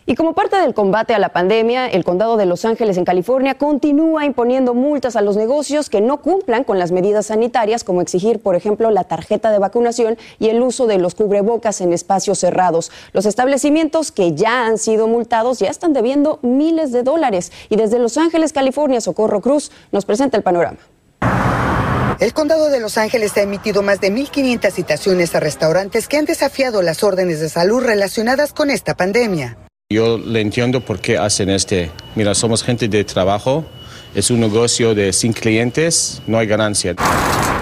Y 0.09 0.15
como 0.15 0.35
parte 0.35 0.57
del 0.57 0.73
combate 0.73 1.15
a 1.15 1.19
la 1.19 1.31
pandemia, 1.31 1.89
el 1.89 2.05
condado 2.05 2.37
de 2.37 2.47
Los 2.47 2.65
Ángeles 2.65 2.97
en 2.97 3.05
California 3.05 3.59
continúa 3.59 4.25
imponiendo 4.25 4.73
multas 4.73 5.17
a 5.17 5.21
los 5.21 5.37
negocios 5.37 5.91
que 5.91 6.01
no 6.01 6.19
cumplan 6.19 6.63
con 6.63 6.79
las 6.79 6.93
medidas 6.93 7.27
sanitarias, 7.27 7.83
como 7.83 8.01
exigir, 8.01 8.39
por 8.39 8.55
ejemplo, 8.55 8.93
la 8.93 9.03
tarjeta 9.03 9.51
de 9.51 9.59
vacunación 9.59 10.17
y 10.39 10.49
el 10.51 10.63
uso 10.63 10.87
de 10.87 10.99
los 10.99 11.17
cubrebocas 11.17 11.81
en 11.81 11.93
espacios 11.93 12.39
cerrados. 12.39 12.93
Los 13.13 13.27
establecimientos 13.27 14.13
que 14.13 14.37
ya 14.37 14.67
han 14.67 14.79
sido 14.79 15.09
multados 15.09 15.59
ya 15.59 15.71
están 15.71 15.93
debiendo 15.93 16.39
miles 16.41 16.93
de 16.93 17.03
dólares. 17.03 17.51
Y 17.69 17.75
desde 17.75 17.99
Los 17.99 18.17
Ángeles, 18.17 18.53
California, 18.53 19.01
Socorro 19.01 19.41
Cruz 19.41 19.73
nos 19.91 20.05
presenta 20.05 20.37
el 20.37 20.45
panorama. 20.45 20.79
El 22.21 22.33
condado 22.33 22.71
de 22.71 22.79
Los 22.79 22.97
Ángeles 22.97 23.37
ha 23.37 23.43
emitido 23.43 23.83
más 23.83 24.01
de 24.01 24.13
1.500 24.13 24.71
citaciones 24.71 25.35
a 25.35 25.41
restaurantes 25.41 26.07
que 26.07 26.17
han 26.17 26.27
desafiado 26.27 26.81
las 26.81 27.03
órdenes 27.03 27.41
de 27.41 27.49
salud 27.49 27.83
relacionadas 27.83 28.53
con 28.53 28.71
esta 28.71 28.95
pandemia. 28.95 29.59
Yo 29.89 30.19
le 30.19 30.41
entiendo 30.41 30.81
por 30.81 30.99
qué 30.99 31.17
hacen 31.17 31.49
este. 31.49 31.93
Mira, 32.17 32.35
somos 32.35 32.65
gente 32.65 32.89
de 32.89 33.05
trabajo, 33.05 33.65
es 34.17 34.33
un 34.33 34.41
negocio 34.41 34.97
de 34.97 35.13
sin 35.13 35.33
clientes, 35.33 36.21
no 36.27 36.39
hay 36.39 36.49
ganancia. 36.49 36.97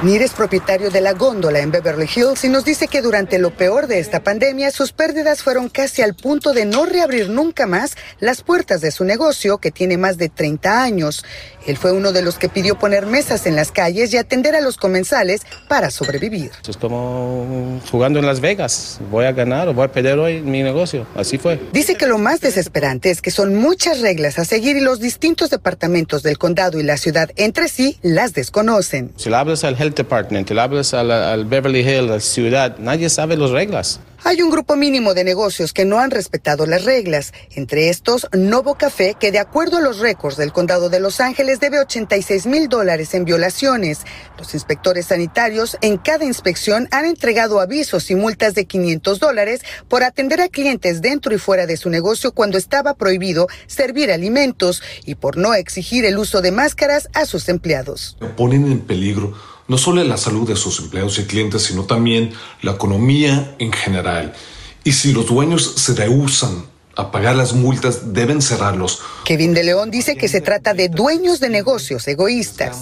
Nir 0.04 0.20
es 0.20 0.32
propietario 0.32 0.90
de 0.90 1.00
la 1.00 1.14
góndola 1.14 1.60
en 1.60 1.70
Beverly 1.70 2.06
Hills 2.14 2.44
y 2.44 2.50
nos 2.50 2.66
dice 2.66 2.88
que 2.88 3.00
durante 3.00 3.38
lo 3.38 3.52
peor 3.52 3.86
de 3.86 4.00
esta 4.00 4.22
pandemia 4.22 4.70
sus 4.70 4.92
pérdidas 4.92 5.42
fueron 5.42 5.70
casi 5.70 6.02
al 6.02 6.12
punto 6.12 6.52
de 6.52 6.66
no 6.66 6.84
reabrir 6.84 7.30
nunca 7.30 7.66
más 7.66 7.96
las 8.20 8.42
puertas 8.42 8.82
de 8.82 8.90
su 8.90 9.04
negocio 9.04 9.56
que 9.56 9.70
tiene 9.70 9.96
más 9.96 10.18
de 10.18 10.28
30 10.28 10.82
años. 10.82 11.24
Él 11.66 11.78
fue 11.78 11.92
uno 11.92 12.12
de 12.12 12.20
los 12.20 12.36
que 12.36 12.50
pidió 12.50 12.78
poner 12.78 13.06
mesas 13.06 13.46
en 13.46 13.56
las 13.56 13.72
calles 13.72 14.12
y 14.12 14.18
atender 14.18 14.54
a 14.54 14.60
los 14.60 14.76
comensales 14.76 15.46
para 15.68 15.90
sobrevivir. 15.90 16.50
Es 16.68 16.76
como 16.76 17.80
jugando 17.90 18.18
en 18.18 18.26
Las 18.26 18.40
Vegas. 18.40 19.00
Voy 19.10 19.24
a 19.24 19.32
ganar 19.32 19.68
o 19.68 19.72
voy 19.72 19.86
a 19.86 19.92
perder 19.92 20.18
hoy 20.18 20.42
mi 20.42 20.62
negocio. 20.62 21.06
Así 21.14 21.38
fue. 21.38 21.58
Dice 21.72 21.94
que 21.94 22.06
lo 22.06 22.18
más 22.18 22.42
desesperante 22.42 23.08
es 23.08 23.22
que 23.22 23.30
son 23.30 23.54
muchas 23.54 24.02
reglas 24.02 24.38
a 24.38 24.44
seguir 24.44 24.76
y 24.76 24.80
los 24.80 25.00
distintos 25.00 25.48
departamentos 25.48 26.22
del 26.22 26.36
condado 26.36 26.78
y 26.78 26.82
la 26.82 26.98
ciudad 26.98 27.30
entre 27.36 27.68
sí 27.68 27.98
las 28.02 28.34
desconocen. 28.34 29.14
Si 29.16 29.30
le 29.30 29.36
hablas 29.36 29.64
al 29.64 29.80
health 29.80 29.93
Health 29.94 29.96
Department, 29.96 30.50
le 30.50 30.60
hablas 30.60 30.92
al, 30.94 31.10
al 31.10 31.44
Beverly 31.44 31.80
Hills, 31.80 32.10
a 32.10 32.14
la 32.14 32.20
ciudad, 32.20 32.78
nadie 32.78 33.08
sabe 33.08 33.36
las 33.36 33.50
reglas. 33.50 34.00
Hay 34.26 34.40
un 34.40 34.50
grupo 34.50 34.74
mínimo 34.74 35.12
de 35.12 35.22
negocios 35.22 35.74
que 35.74 35.84
no 35.84 35.98
han 35.98 36.10
respetado 36.10 36.64
las 36.64 36.86
reglas, 36.86 37.34
entre 37.56 37.90
estos 37.90 38.26
Novo 38.32 38.76
Café, 38.76 39.16
que 39.20 39.30
de 39.30 39.38
acuerdo 39.38 39.76
a 39.76 39.80
los 39.82 39.98
récords 39.98 40.38
del 40.38 40.50
condado 40.50 40.88
de 40.88 40.98
Los 40.98 41.20
Ángeles 41.20 41.60
debe 41.60 41.78
86 41.78 42.46
mil 42.46 42.70
dólares 42.70 43.12
en 43.12 43.26
violaciones. 43.26 43.98
Los 44.38 44.54
inspectores 44.54 45.06
sanitarios 45.08 45.76
en 45.82 45.98
cada 45.98 46.24
inspección 46.24 46.88
han 46.90 47.04
entregado 47.04 47.60
avisos 47.60 48.10
y 48.10 48.14
multas 48.14 48.54
de 48.54 48.64
500 48.64 49.20
dólares 49.20 49.60
por 49.88 50.02
atender 50.02 50.40
a 50.40 50.48
clientes 50.48 51.02
dentro 51.02 51.34
y 51.34 51.38
fuera 51.38 51.66
de 51.66 51.76
su 51.76 51.90
negocio 51.90 52.32
cuando 52.32 52.56
estaba 52.56 52.94
prohibido 52.94 53.46
servir 53.66 54.10
alimentos 54.10 54.82
y 55.04 55.16
por 55.16 55.36
no 55.36 55.52
exigir 55.52 56.06
el 56.06 56.16
uso 56.16 56.40
de 56.40 56.50
máscaras 56.50 57.10
a 57.12 57.26
sus 57.26 57.50
empleados. 57.50 58.16
Ponen 58.38 58.72
en 58.72 58.80
peligro 58.80 59.34
no 59.68 59.78
solo 59.78 60.04
la 60.04 60.16
salud 60.16 60.46
de 60.46 60.56
sus 60.56 60.80
empleados 60.80 61.18
y 61.18 61.24
clientes, 61.24 61.62
sino 61.62 61.84
también 61.84 62.32
la 62.62 62.72
economía 62.72 63.54
en 63.58 63.72
general. 63.72 64.34
Y 64.84 64.92
si 64.92 65.12
los 65.12 65.26
dueños 65.26 65.74
se 65.76 65.94
rehusan 65.94 66.64
a 66.96 67.10
pagar 67.10 67.36
las 67.36 67.52
multas, 67.54 68.12
deben 68.12 68.42
cerrarlos. 68.42 69.02
Kevin 69.24 69.54
de 69.54 69.64
León 69.64 69.90
dice 69.90 70.16
que 70.16 70.28
se 70.28 70.40
trata 70.40 70.74
de 70.74 70.88
dueños 70.88 71.40
de 71.40 71.48
negocios 71.50 72.06
egoístas. 72.08 72.78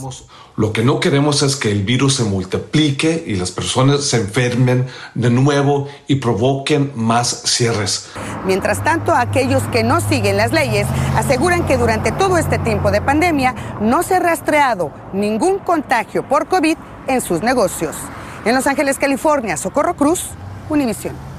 Lo 0.54 0.72
que 0.72 0.84
no 0.84 1.00
queremos 1.00 1.42
es 1.42 1.56
que 1.56 1.70
el 1.70 1.82
virus 1.82 2.16
se 2.16 2.24
multiplique 2.24 3.24
y 3.26 3.36
las 3.36 3.50
personas 3.50 4.04
se 4.04 4.18
enfermen 4.18 4.86
de 5.14 5.30
nuevo 5.30 5.88
y 6.08 6.16
provoquen 6.16 6.92
más 6.94 7.42
cierres. 7.46 8.08
Mientras 8.44 8.84
tanto, 8.84 9.14
aquellos 9.14 9.62
que 9.72 9.82
no 9.82 10.02
siguen 10.02 10.36
las 10.36 10.52
leyes 10.52 10.86
aseguran 11.16 11.66
que 11.66 11.78
durante 11.78 12.12
todo 12.12 12.36
este 12.36 12.58
tiempo 12.58 12.90
de 12.90 13.00
pandemia 13.00 13.54
no 13.80 14.02
se 14.02 14.16
ha 14.16 14.20
rastreado 14.20 14.92
ningún 15.14 15.58
contagio 15.58 16.28
por 16.28 16.48
COVID 16.48 16.76
en 17.06 17.20
sus 17.22 17.42
negocios. 17.42 17.96
En 18.44 18.54
Los 18.54 18.66
Ángeles, 18.66 18.98
California, 18.98 19.56
Socorro 19.56 19.94
Cruz, 19.94 20.26
Univisión. 20.68 21.31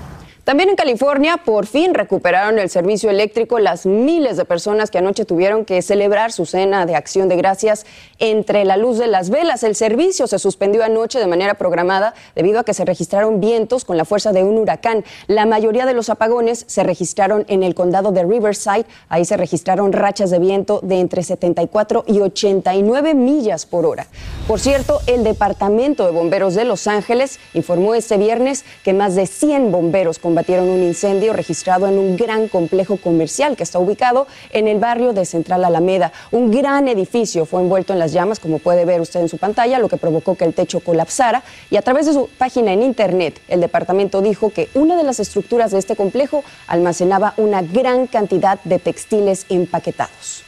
También 0.44 0.68
en 0.68 0.76
California, 0.76 1.38
por 1.38 1.68
fin 1.68 1.94
recuperaron 1.94 2.60
el 2.60 2.70
servicio 2.70 3.10
eléctrico 3.10 3.60
las 3.60 3.86
miles 3.86 4.36
de 4.36 4.44
personas 4.44 4.92
que 4.92 4.98
anoche 4.98 5.24
tuvieron 5.24 5.64
que 5.64 5.82
celebrar 5.82 6.34
su 6.34 6.46
cena 6.46 6.86
de 6.86 6.98
acción 6.98 7.30
de 7.30 7.38
gracias 7.38 7.86
entre 8.20 8.66
la 8.66 8.76
luz 8.76 8.98
de 8.98 9.08
las 9.08 9.30
velas. 9.30 9.64
El 9.64 9.74
servicio 9.74 10.28
se 10.28 10.40
suspendió 10.40 10.84
anoche 10.84 11.18
de 11.18 11.28
manera 11.28 11.54
programada 11.54 12.14
debido 12.36 12.60
a 12.60 12.66
que 12.66 12.74
se 12.74 12.84
registraron 12.84 13.40
vientos 13.40 13.86
con 13.86 13.96
la 13.96 14.04
fuerza 14.04 14.34
de 14.34 14.44
un 14.44 14.58
huracán. 14.58 15.06
La 15.28 15.46
mayoría 15.46 15.86
de 15.86 15.94
los 15.94 16.10
apagones 16.10 16.66
se 16.68 16.84
registraron 16.84 17.46
en 17.48 17.64
el 17.64 17.74
condado 17.74 18.12
de 18.12 18.26
Riverside. 18.26 18.86
Ahí 19.08 19.24
se 19.24 19.38
registraron 19.38 19.94
rachas 19.94 20.30
de 20.30 20.40
viento 20.40 20.82
de 20.84 21.00
entre 21.00 21.24
74 21.24 22.04
y 22.06 22.20
89 22.20 23.14
millas 23.14 23.66
por 23.66 23.86
hora. 23.86 24.08
Por 24.46 24.60
cierto, 24.60 25.00
el 25.08 25.24
Departamento 25.24 26.06
de 26.06 26.12
Bomberos 26.12 26.54
de 26.54 26.66
Los 26.66 26.88
Ángeles 26.88 27.40
informó 27.54 27.96
este 27.96 28.18
viernes 28.18 28.66
que 28.84 28.92
más 28.92 29.16
de 29.16 29.26
100 29.26 29.72
bomberos 29.72 30.20
con 30.20 30.33
combatieron 30.34 30.68
un 30.68 30.82
incendio 30.82 31.32
registrado 31.32 31.86
en 31.86 32.00
un 32.00 32.18
gran 32.18 32.48
complejo 32.48 32.98
comercial 32.98 33.56
que 33.56 33.62
está 33.62 33.78
ubicado 33.78 34.26
en 34.50 34.68
el 34.68 34.80
barrio 34.80 35.14
de 35.14 35.28
Central 35.28 35.64
Alameda. 35.64 36.12
Un 36.32 36.50
gran 36.50 36.88
edificio 36.88 37.46
fue 37.46 37.62
envuelto 37.62 37.94
en 37.94 38.00
las 38.00 38.14
llamas, 38.14 38.40
como 38.40 38.58
puede 38.58 38.84
ver 38.84 39.00
usted 39.00 39.20
en 39.20 39.30
su 39.30 39.38
pantalla, 39.38 39.78
lo 39.78 39.90
que 39.90 39.98
provocó 39.98 40.34
que 40.34 40.46
el 40.46 40.56
techo 40.56 40.80
colapsara. 40.80 41.44
Y 41.70 41.78
a 41.78 41.84
través 41.84 42.08
de 42.08 42.14
su 42.14 42.30
página 42.36 42.74
en 42.74 42.82
internet, 42.82 43.42
el 43.48 43.62
departamento 43.62 44.24
dijo 44.24 44.50
que 44.50 44.70
una 44.74 44.98
de 44.98 45.04
las 45.04 45.20
estructuras 45.20 45.70
de 45.70 45.78
este 45.78 45.96
complejo 45.96 46.44
almacenaba 46.66 47.36
una 47.38 47.62
gran 47.62 48.08
cantidad 48.08 48.60
de 48.64 48.80
textiles 48.80 49.46
empaquetados. 49.50 50.46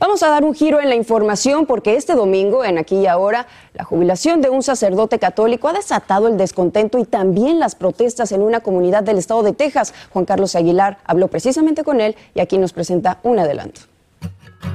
Vamos 0.00 0.22
a 0.22 0.28
dar 0.28 0.44
un 0.44 0.54
giro 0.54 0.80
en 0.80 0.88
la 0.88 0.94
información 0.94 1.66
porque 1.66 1.96
este 1.96 2.14
domingo, 2.14 2.64
en 2.64 2.78
aquí 2.78 2.94
y 2.94 3.06
ahora, 3.06 3.48
la 3.74 3.82
jubilación 3.82 4.40
de 4.40 4.48
un 4.48 4.62
sacerdote 4.62 5.18
católico 5.18 5.66
ha 5.66 5.72
desatado 5.72 6.28
el 6.28 6.36
descontento 6.36 7.00
y 7.00 7.04
también 7.04 7.58
las 7.58 7.74
protestas 7.74 8.30
en 8.30 8.42
una 8.42 8.60
comunidad 8.60 9.02
del 9.02 9.18
estado 9.18 9.42
de 9.42 9.54
Texas. 9.54 9.92
Juan 10.10 10.24
Carlos 10.24 10.54
Aguilar 10.54 10.98
habló 11.04 11.26
precisamente 11.26 11.82
con 11.82 12.00
él 12.00 12.14
y 12.32 12.38
aquí 12.38 12.58
nos 12.58 12.72
presenta 12.72 13.18
un 13.24 13.40
adelanto. 13.40 13.80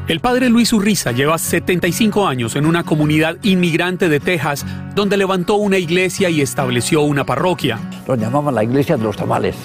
El 0.09 0.19
padre 0.19 0.49
Luis 0.49 0.73
Urriza 0.73 1.13
lleva 1.13 1.37
75 1.37 2.27
años 2.27 2.57
en 2.57 2.65
una 2.65 2.83
comunidad 2.83 3.37
inmigrante 3.43 4.09
de 4.09 4.19
Texas 4.19 4.65
donde 4.93 5.15
levantó 5.15 5.55
una 5.55 5.77
iglesia 5.77 6.29
y 6.29 6.41
estableció 6.41 7.01
una 7.01 7.25
parroquia. 7.25 7.79
Lo 8.07 8.15
llamaban 8.15 8.55
la 8.55 8.63
iglesia 8.65 8.97
de 8.97 9.03
los 9.03 9.15
tamales 9.15 9.55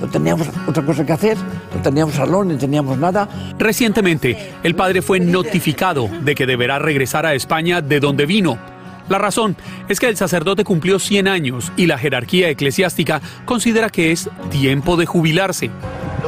no, 0.00 0.08
teníamos 0.08 0.48
otra 0.66 0.84
cosa 0.84 1.04
que 1.04 1.12
hacer, 1.12 1.36
no 1.74 1.82
teníamos 1.82 2.14
salón, 2.14 2.48
ni 2.48 2.56
teníamos 2.56 2.98
nada. 2.98 3.28
Recientemente, 3.58 4.52
el 4.62 4.74
padre 4.74 5.02
fue 5.02 5.20
notificado 5.20 6.08
de 6.22 6.34
que 6.34 6.46
deberá 6.46 6.78
regresar 6.78 7.26
a 7.26 7.34
España 7.34 7.80
de 7.80 8.00
donde 8.00 8.26
vino. 8.26 8.58
La 9.08 9.18
razón 9.18 9.56
es 9.88 10.00
que 10.00 10.08
el 10.08 10.16
sacerdote 10.16 10.64
cumplió 10.64 10.98
100 10.98 11.28
años 11.28 11.72
y 11.76 11.86
la 11.86 11.98
jerarquía 11.98 12.48
eclesiástica 12.48 13.20
considera 13.44 13.90
que 13.90 14.12
es 14.12 14.30
tiempo 14.50 14.96
de 14.96 15.06
jubilarse. 15.06 15.70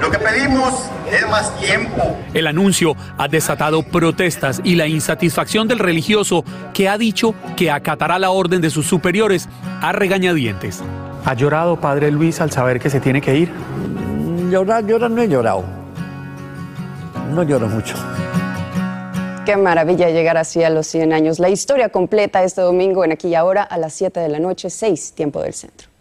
Lo 0.00 0.10
que 0.10 0.18
pedimos 0.18 0.90
es 1.10 1.28
más 1.30 1.56
tiempo. 1.60 2.18
El 2.34 2.46
anuncio 2.46 2.96
ha 3.16 3.28
desatado 3.28 3.82
protestas 3.84 4.60
y 4.64 4.74
la 4.74 4.88
insatisfacción 4.88 5.68
del 5.68 5.78
religioso 5.78 6.44
que 6.72 6.88
ha 6.88 6.98
dicho 6.98 7.34
que 7.56 7.70
acatará 7.70 8.18
la 8.18 8.30
orden 8.30 8.60
de 8.60 8.70
sus 8.70 8.86
superiores 8.86 9.48
a 9.80 9.92
regañadientes. 9.92 10.82
¿Ha 11.26 11.32
llorado 11.32 11.80
Padre 11.80 12.10
Luis 12.10 12.42
al 12.42 12.50
saber 12.50 12.78
que 12.78 12.90
se 12.90 13.00
tiene 13.00 13.22
que 13.22 13.34
ir? 13.34 13.50
Llorar, 14.50 14.84
llorar 14.84 15.10
no 15.10 15.22
he 15.22 15.28
llorado. 15.28 15.64
No 17.30 17.42
lloro 17.42 17.66
mucho. 17.66 17.96
Qué 19.46 19.56
maravilla 19.56 20.10
llegar 20.10 20.36
así 20.36 20.62
a 20.62 20.68
los 20.68 20.86
100 20.86 21.14
años. 21.14 21.38
La 21.38 21.48
historia 21.48 21.88
completa 21.88 22.44
este 22.44 22.60
domingo 22.60 23.06
en 23.06 23.12
Aquí 23.12 23.28
y 23.28 23.34
Ahora 23.34 23.62
a 23.62 23.78
las 23.78 23.94
7 23.94 24.20
de 24.20 24.28
la 24.28 24.38
noche, 24.38 24.68
6, 24.68 25.12
tiempo 25.12 25.40
del 25.40 25.54
centro. 25.54 25.93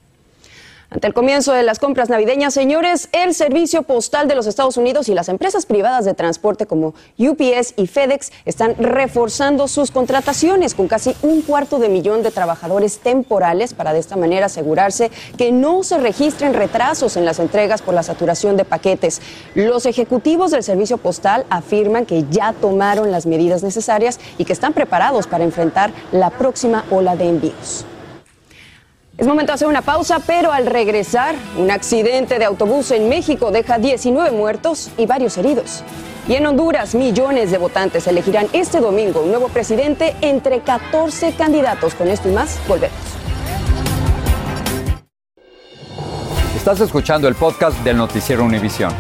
Ante 0.94 1.08
el 1.08 1.16
comienzo 1.16 1.54
de 1.54 1.64
las 1.64 1.80
compras 1.80 2.10
navideñas, 2.10 2.54
señores, 2.54 3.10
el 3.14 3.34
Servicio 3.34 3.82
Postal 3.82 4.28
de 4.28 4.36
los 4.36 4.46
Estados 4.46 4.78
Unidos 4.78 5.10
y 5.10 5.16
las 5.16 5.28
empresas 5.28 5.66
privadas 5.66 6.06
de 6.06 6.14
transporte 6.14 6.68
como 6.68 6.94
UPS 7.18 7.74
y 7.78 7.88
FedEx 7.88 8.32
están 8.46 8.76
reforzando 8.78 9.68
sus 9.68 9.90
contrataciones 9.90 10.76
con 10.76 10.88
casi 10.88 11.16
un 11.24 11.42
cuarto 11.42 11.80
de 11.80 11.90
millón 11.90 12.22
de 12.22 12.30
trabajadores 12.30 13.00
temporales 13.00 13.74
para 13.74 13.92
de 13.92 13.98
esta 13.98 14.18
manera 14.18 14.46
asegurarse 14.46 15.10
que 15.36 15.52
no 15.52 15.82
se 15.82 15.98
registren 15.98 16.54
retrasos 16.54 17.18
en 17.18 17.26
las 17.26 17.40
entregas 17.40 17.82
por 17.82 17.96
la 17.96 18.04
saturación 18.04 18.56
de 18.56 18.64
paquetes. 18.64 19.20
Los 19.56 19.88
ejecutivos 19.88 20.52
del 20.52 20.62
Servicio 20.62 21.00
Postal 21.00 21.48
afirman 21.50 22.06
que 22.06 22.26
ya 22.30 22.54
tomaron 22.54 23.10
las 23.10 23.26
medidas 23.26 23.64
necesarias 23.64 24.20
y 24.38 24.46
que 24.46 24.54
están 24.54 24.74
preparados 24.74 25.26
para 25.26 25.44
enfrentar 25.44 25.92
la 26.12 26.30
próxima 26.30 26.86
ola 26.92 27.16
de 27.16 27.30
envíos. 27.30 27.88
Es 29.16 29.28
momento 29.28 29.52
de 29.52 29.56
hacer 29.56 29.68
una 29.68 29.84
pausa, 29.84 30.20
pero 30.26 30.52
al 30.52 30.66
regresar, 30.66 31.36
un 31.56 31.70
accidente 31.70 32.40
de 32.40 32.46
autobús 32.46 32.90
en 32.90 33.10
México 33.10 33.52
deja 33.52 33.78
19 33.78 34.32
muertos 34.32 34.90
y 34.98 35.06
varios 35.06 35.38
heridos. 35.38 35.84
Y 36.28 36.34
en 36.34 36.48
Honduras, 36.48 36.96
millones 36.96 37.52
de 37.52 37.60
votantes 37.60 38.08
elegirán 38.08 38.48
este 38.54 38.80
domingo 38.80 39.22
un 39.22 39.30
nuevo 39.30 39.50
presidente 39.50 40.16
entre 40.22 40.62
14 40.62 41.34
candidatos. 41.34 41.94
Con 41.94 42.08
esto 42.08 42.28
y 42.28 42.32
más, 42.32 42.60
volvemos. 42.68 42.98
Estás 46.56 46.80
escuchando 46.80 47.28
el 47.28 47.36
podcast 47.36 47.78
del 47.84 47.98
noticiero 47.98 48.44
Univisión. 48.44 48.94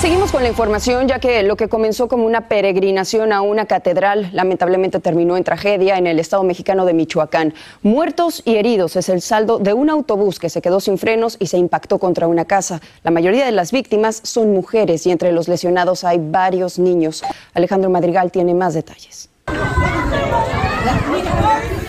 Seguimos 0.00 0.32
con 0.32 0.42
la 0.42 0.48
información, 0.48 1.08
ya 1.08 1.18
que 1.18 1.42
lo 1.42 1.56
que 1.56 1.68
comenzó 1.68 2.08
como 2.08 2.24
una 2.24 2.48
peregrinación 2.48 3.34
a 3.34 3.42
una 3.42 3.66
catedral 3.66 4.30
lamentablemente 4.32 4.98
terminó 4.98 5.36
en 5.36 5.44
tragedia 5.44 5.98
en 5.98 6.06
el 6.06 6.18
estado 6.18 6.42
mexicano 6.42 6.86
de 6.86 6.94
Michoacán. 6.94 7.52
Muertos 7.82 8.40
y 8.46 8.56
heridos 8.56 8.96
es 8.96 9.10
el 9.10 9.20
saldo 9.20 9.58
de 9.58 9.74
un 9.74 9.90
autobús 9.90 10.38
que 10.38 10.48
se 10.48 10.62
quedó 10.62 10.80
sin 10.80 10.96
frenos 10.96 11.36
y 11.38 11.48
se 11.48 11.58
impactó 11.58 11.98
contra 11.98 12.28
una 12.28 12.46
casa. 12.46 12.80
La 13.02 13.10
mayoría 13.10 13.44
de 13.44 13.52
las 13.52 13.72
víctimas 13.72 14.22
son 14.24 14.54
mujeres 14.54 15.06
y 15.06 15.10
entre 15.10 15.32
los 15.32 15.48
lesionados 15.48 16.02
hay 16.04 16.16
varios 16.18 16.78
niños. 16.78 17.22
Alejandro 17.52 17.90
Madrigal 17.90 18.32
tiene 18.32 18.54
más 18.54 18.72
detalles. 18.72 19.28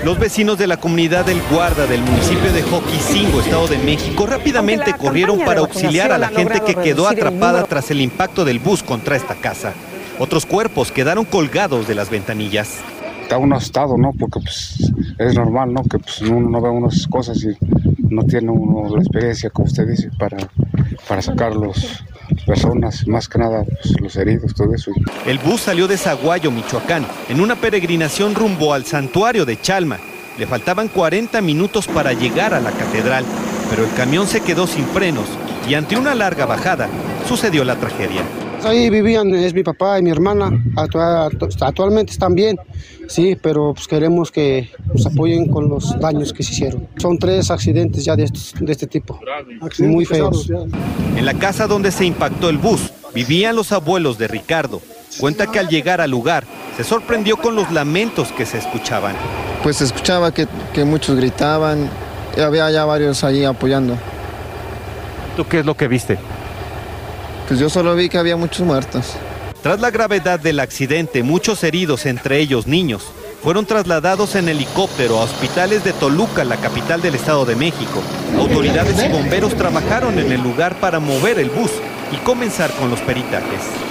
Los 0.04 0.18
vecinos 0.18 0.58
de 0.58 0.66
la 0.66 0.78
comunidad 0.78 1.26
del 1.26 1.40
Guarda 1.52 1.86
del 1.86 2.02
municipio 2.02 2.52
de 2.52 2.64
Joquicingo, 2.64 3.40
Estado 3.40 3.68
de 3.68 3.78
México, 3.78 4.26
rápidamente 4.26 4.94
corrieron 4.98 5.40
para 5.46 5.60
auxiliar 5.60 6.12
a 6.12 6.18
la 6.18 6.30
gente 6.30 6.62
que 6.62 6.74
quedó 6.74 7.08
atrapada 7.08 7.66
tras 7.66 7.92
el 7.92 8.02
impacto 8.02 8.44
del 8.44 8.58
bus 8.58 8.82
contra 8.82 9.16
esta 9.16 9.36
casa. 9.36 9.74
Otros 10.18 10.48
cuerpos 10.48 10.92
quedaron 10.92 11.24
colgados 11.24 11.88
de 11.88 11.94
las 11.94 12.10
ventanillas. 12.10 12.80
Está 13.22 13.38
uno 13.38 13.56
asustado, 13.56 13.96
¿no? 13.96 14.12
Porque 14.14 14.40
pues, 14.40 14.92
es 15.20 15.36
normal, 15.36 15.72
¿no? 15.72 15.84
Que 15.84 16.00
pues, 16.00 16.20
uno 16.22 16.50
no 16.50 16.62
ve 16.62 16.70
unas 16.70 17.06
cosas 17.06 17.38
y 17.44 17.56
no 18.00 18.24
tiene 18.24 18.50
uno 18.50 18.96
la 18.96 19.04
experiencia, 19.04 19.52
como 19.52 19.68
usted 19.68 19.88
dice, 19.88 20.10
para, 20.18 20.38
para 21.08 21.22
sacar 21.22 21.56
los, 21.56 22.04
personas, 22.46 23.08
más 23.08 23.28
que 23.28 23.40
nada 23.40 23.64
pues, 23.64 24.00
los 24.02 24.16
heridos, 24.16 24.54
todo 24.54 24.74
eso. 24.74 24.92
El 25.26 25.40
bus 25.40 25.62
salió 25.62 25.88
de 25.88 25.98
Zaguayo, 25.98 26.52
Michoacán, 26.52 27.06
en 27.30 27.42
una 27.42 27.56
peregrinación 27.56 28.36
rumbo 28.36 28.74
al 28.74 28.86
santuario 28.86 29.46
de 29.46 29.60
Chalma. 29.60 30.00
Le 30.38 30.48
faltaban 30.48 30.88
40 30.88 31.42
minutos 31.42 31.88
para 31.88 32.14
llegar 32.14 32.54
a 32.54 32.60
la 32.60 32.72
catedral, 32.72 33.26
pero 33.70 33.84
el 33.84 33.94
camión 33.94 34.28
se 34.28 34.42
quedó 34.42 34.68
sin 34.68 34.86
frenos 34.86 35.28
y 35.70 35.76
ante 35.76 35.98
una 35.98 36.16
larga 36.16 36.46
bajada 36.46 36.90
sucedió 37.28 37.64
la 37.64 37.76
tragedia. 37.76 38.24
Ahí 38.64 38.90
vivían, 38.90 39.34
es 39.34 39.54
mi 39.54 39.64
papá 39.64 39.98
y 40.00 40.04
mi 40.04 40.12
hermana, 40.12 40.52
actualmente 41.62 42.12
están 42.12 42.36
bien, 42.36 42.58
sí, 43.08 43.36
pero 43.42 43.74
pues 43.74 43.88
queremos 43.88 44.32
que 44.32 44.70
nos 44.94 45.06
apoyen 45.06 45.48
con 45.50 45.68
los 45.68 46.00
daños 46.00 46.32
que 46.32 46.44
se 46.44 46.54
hicieron. 46.54 46.88
Son 46.98 47.18
tres 47.18 47.50
accidentes 47.50 48.06
ya 48.06 48.16
de, 48.16 48.30
de 48.60 48.72
este 48.72 48.88
tipo, 48.88 49.20
muy 49.80 50.06
feos. 50.06 50.50
En 51.16 51.26
la 51.26 51.34
casa 51.34 51.66
donde 51.66 51.92
se 51.92 52.06
impactó 52.06 52.50
el 52.50 52.58
bus, 52.58 52.92
vivían 53.14 53.56
los 53.56 53.72
abuelos 53.72 54.18
de 54.18 54.28
Ricardo. 54.28 54.82
Cuenta 55.20 55.48
que 55.48 55.60
al 55.60 55.68
llegar 55.68 56.00
al 56.00 56.12
lugar 56.12 56.46
se 56.78 56.84
sorprendió 56.84 57.38
con 57.38 57.56
los 57.56 57.72
lamentos 57.72 58.32
que 58.32 58.46
se 58.46 58.60
escuchaban. 58.60 59.16
Pues 59.64 59.78
se 59.78 59.86
escuchaba 59.86 60.34
que, 60.34 60.48
que 60.74 60.86
muchos 60.86 61.18
gritaban, 61.18 61.90
y 62.38 62.42
había 62.42 62.70
ya 62.72 62.86
varios 62.86 63.24
allí 63.24 63.44
apoyando. 63.44 63.98
¿Tú 65.36 65.46
qué 65.48 65.60
es 65.60 65.66
lo 65.66 65.76
que 65.76 65.88
viste? 65.88 66.18
Pues 67.52 67.60
yo 67.60 67.70
solo 67.70 67.94
vi 67.98 68.08
que 68.08 68.18
había 68.18 68.38
muchos 68.38 68.66
muertos. 68.66 69.08
Tras 69.62 69.82
la 69.82 69.92
gravedad 69.92 70.40
del 70.40 70.62
accidente, 70.62 71.22
muchos 71.22 71.66
heridos, 71.66 72.06
entre 72.06 72.40
ellos 72.40 72.66
niños, 72.66 73.12
fueron 73.44 73.66
trasladados 73.66 74.36
en 74.36 74.48
helicóptero 74.48 75.20
a 75.20 75.24
hospitales 75.24 75.84
de 75.84 75.92
Toluca, 75.92 76.46
la 76.46 76.56
capital 76.56 77.02
del 77.02 77.16
Estado 77.16 77.44
de 77.44 77.58
México. 77.58 78.02
Autoridades 78.38 79.04
y 79.04 79.12
bomberos 79.12 79.54
trabajaron 79.56 80.18
en 80.18 80.32
el 80.32 80.42
lugar 80.42 80.80
para 80.80 81.02
mover 81.02 81.40
el 81.40 81.50
bus 81.50 81.72
y 82.14 82.16
comenzar 82.24 82.72
con 82.72 82.90
los 82.90 83.02
peritajes. 83.02 83.91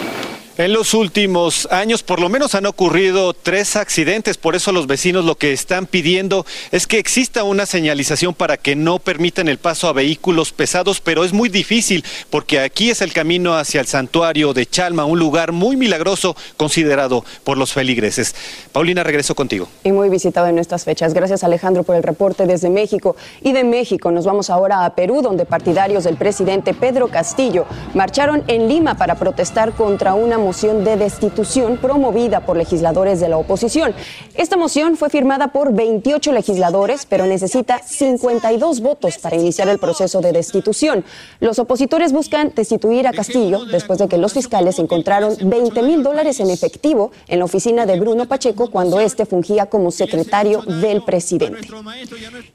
En 0.60 0.74
los 0.74 0.92
últimos 0.92 1.66
años 1.70 2.02
por 2.02 2.20
lo 2.20 2.28
menos 2.28 2.54
han 2.54 2.66
ocurrido 2.66 3.32
tres 3.32 3.76
accidentes, 3.76 4.36
por 4.36 4.54
eso 4.54 4.72
los 4.72 4.86
vecinos 4.86 5.24
lo 5.24 5.36
que 5.36 5.54
están 5.54 5.86
pidiendo 5.86 6.44
es 6.70 6.86
que 6.86 6.98
exista 6.98 7.44
una 7.44 7.64
señalización 7.64 8.34
para 8.34 8.58
que 8.58 8.76
no 8.76 8.98
permitan 8.98 9.48
el 9.48 9.56
paso 9.56 9.88
a 9.88 9.94
vehículos 9.94 10.52
pesados, 10.52 11.00
pero 11.00 11.24
es 11.24 11.32
muy 11.32 11.48
difícil 11.48 12.04
porque 12.28 12.60
aquí 12.60 12.90
es 12.90 13.00
el 13.00 13.14
camino 13.14 13.54
hacia 13.54 13.80
el 13.80 13.86
santuario 13.86 14.52
de 14.52 14.66
Chalma, 14.66 15.06
un 15.06 15.18
lugar 15.18 15.52
muy 15.52 15.78
milagroso 15.78 16.36
considerado 16.58 17.24
por 17.42 17.56
los 17.56 17.72
feligreses. 17.72 18.34
Paulina, 18.70 19.02
regreso 19.02 19.34
contigo. 19.34 19.66
Y 19.82 19.92
muy 19.92 20.10
visitado 20.10 20.46
en 20.48 20.58
estas 20.58 20.84
fechas. 20.84 21.14
Gracias 21.14 21.42
Alejandro 21.42 21.84
por 21.84 21.96
el 21.96 22.02
reporte 22.02 22.44
desde 22.44 22.68
México. 22.68 23.16
Y 23.40 23.52
de 23.52 23.64
México 23.64 24.10
nos 24.10 24.26
vamos 24.26 24.50
ahora 24.50 24.84
a 24.84 24.94
Perú, 24.94 25.22
donde 25.22 25.46
partidarios 25.46 26.04
del 26.04 26.18
presidente 26.18 26.74
Pedro 26.74 27.08
Castillo 27.08 27.64
marcharon 27.94 28.44
en 28.46 28.68
Lima 28.68 28.98
para 28.98 29.14
protestar 29.14 29.72
contra 29.72 30.12
una 30.12 30.36
moción 30.50 30.82
de 30.82 30.96
destitución 30.96 31.76
promovida 31.76 32.40
por 32.40 32.56
legisladores 32.56 33.20
de 33.20 33.28
la 33.28 33.36
oposición. 33.36 33.94
Esta 34.34 34.56
moción 34.56 34.96
fue 34.96 35.08
firmada 35.08 35.52
por 35.52 35.72
28 35.72 36.32
legisladores, 36.32 37.06
pero 37.06 37.24
necesita 37.24 37.80
52 37.84 38.80
votos 38.80 39.18
para 39.18 39.36
iniciar 39.36 39.68
el 39.68 39.78
proceso 39.78 40.20
de 40.20 40.32
destitución. 40.32 41.04
Los 41.38 41.60
opositores 41.60 42.12
buscan 42.12 42.52
destituir 42.52 43.06
a 43.06 43.12
Castillo 43.12 43.64
después 43.66 44.00
de 44.00 44.08
que 44.08 44.18
los 44.18 44.32
fiscales 44.32 44.80
encontraron 44.80 45.36
20 45.40 45.82
mil 45.82 46.02
dólares 46.02 46.40
en 46.40 46.50
efectivo 46.50 47.12
en 47.28 47.38
la 47.38 47.44
oficina 47.44 47.86
de 47.86 48.00
Bruno 48.00 48.26
Pacheco 48.26 48.72
cuando 48.72 48.98
este 48.98 49.26
fungía 49.26 49.66
como 49.66 49.92
secretario 49.92 50.62
del 50.62 51.04
presidente. 51.04 51.68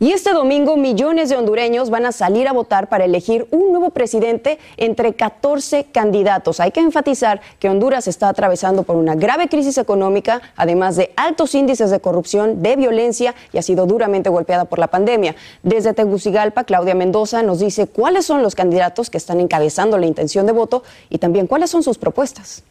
Y 0.01 0.11
este 0.11 0.33
domingo 0.33 0.75
millones 0.75 1.29
de 1.29 1.37
hondureños 1.37 1.89
van 1.89 2.05
a 2.05 2.11
salir 2.11 2.49
a 2.49 2.51
votar 2.51 2.89
para 2.89 3.05
elegir 3.05 3.47
un 3.51 3.71
nuevo 3.71 3.91
presidente 3.91 4.59
entre 4.75 5.13
14 5.13 5.85
candidatos. 5.93 6.59
Hay 6.59 6.71
que 6.71 6.81
enfatizar 6.81 7.39
que 7.57 7.69
Honduras 7.75 8.07
está 8.07 8.29
atravesando 8.29 8.83
por 8.83 8.95
una 8.95 9.15
grave 9.15 9.49
crisis 9.49 9.77
económica, 9.77 10.41
además 10.55 10.95
de 10.95 11.11
altos 11.17 11.53
índices 11.55 11.91
de 11.91 11.99
corrupción, 11.99 12.61
de 12.61 12.77
violencia 12.77 13.35
y 13.51 13.57
ha 13.57 13.61
sido 13.61 13.85
duramente 13.85 14.29
golpeada 14.29 14.63
por 14.63 14.79
la 14.79 14.87
pandemia. 14.87 15.35
Desde 15.61 15.93
Tegucigalpa, 15.93 16.63
Claudia 16.63 16.95
Mendoza 16.95 17.43
nos 17.43 17.59
dice 17.59 17.87
cuáles 17.87 18.25
son 18.25 18.41
los 18.41 18.55
candidatos 18.55 19.09
que 19.09 19.17
están 19.17 19.41
encabezando 19.41 19.97
la 19.97 20.05
intención 20.05 20.45
de 20.45 20.53
voto 20.53 20.83
y 21.09 21.17
también 21.17 21.47
cuáles 21.47 21.69
son 21.69 21.83
sus 21.83 21.97
propuestas. 21.97 22.63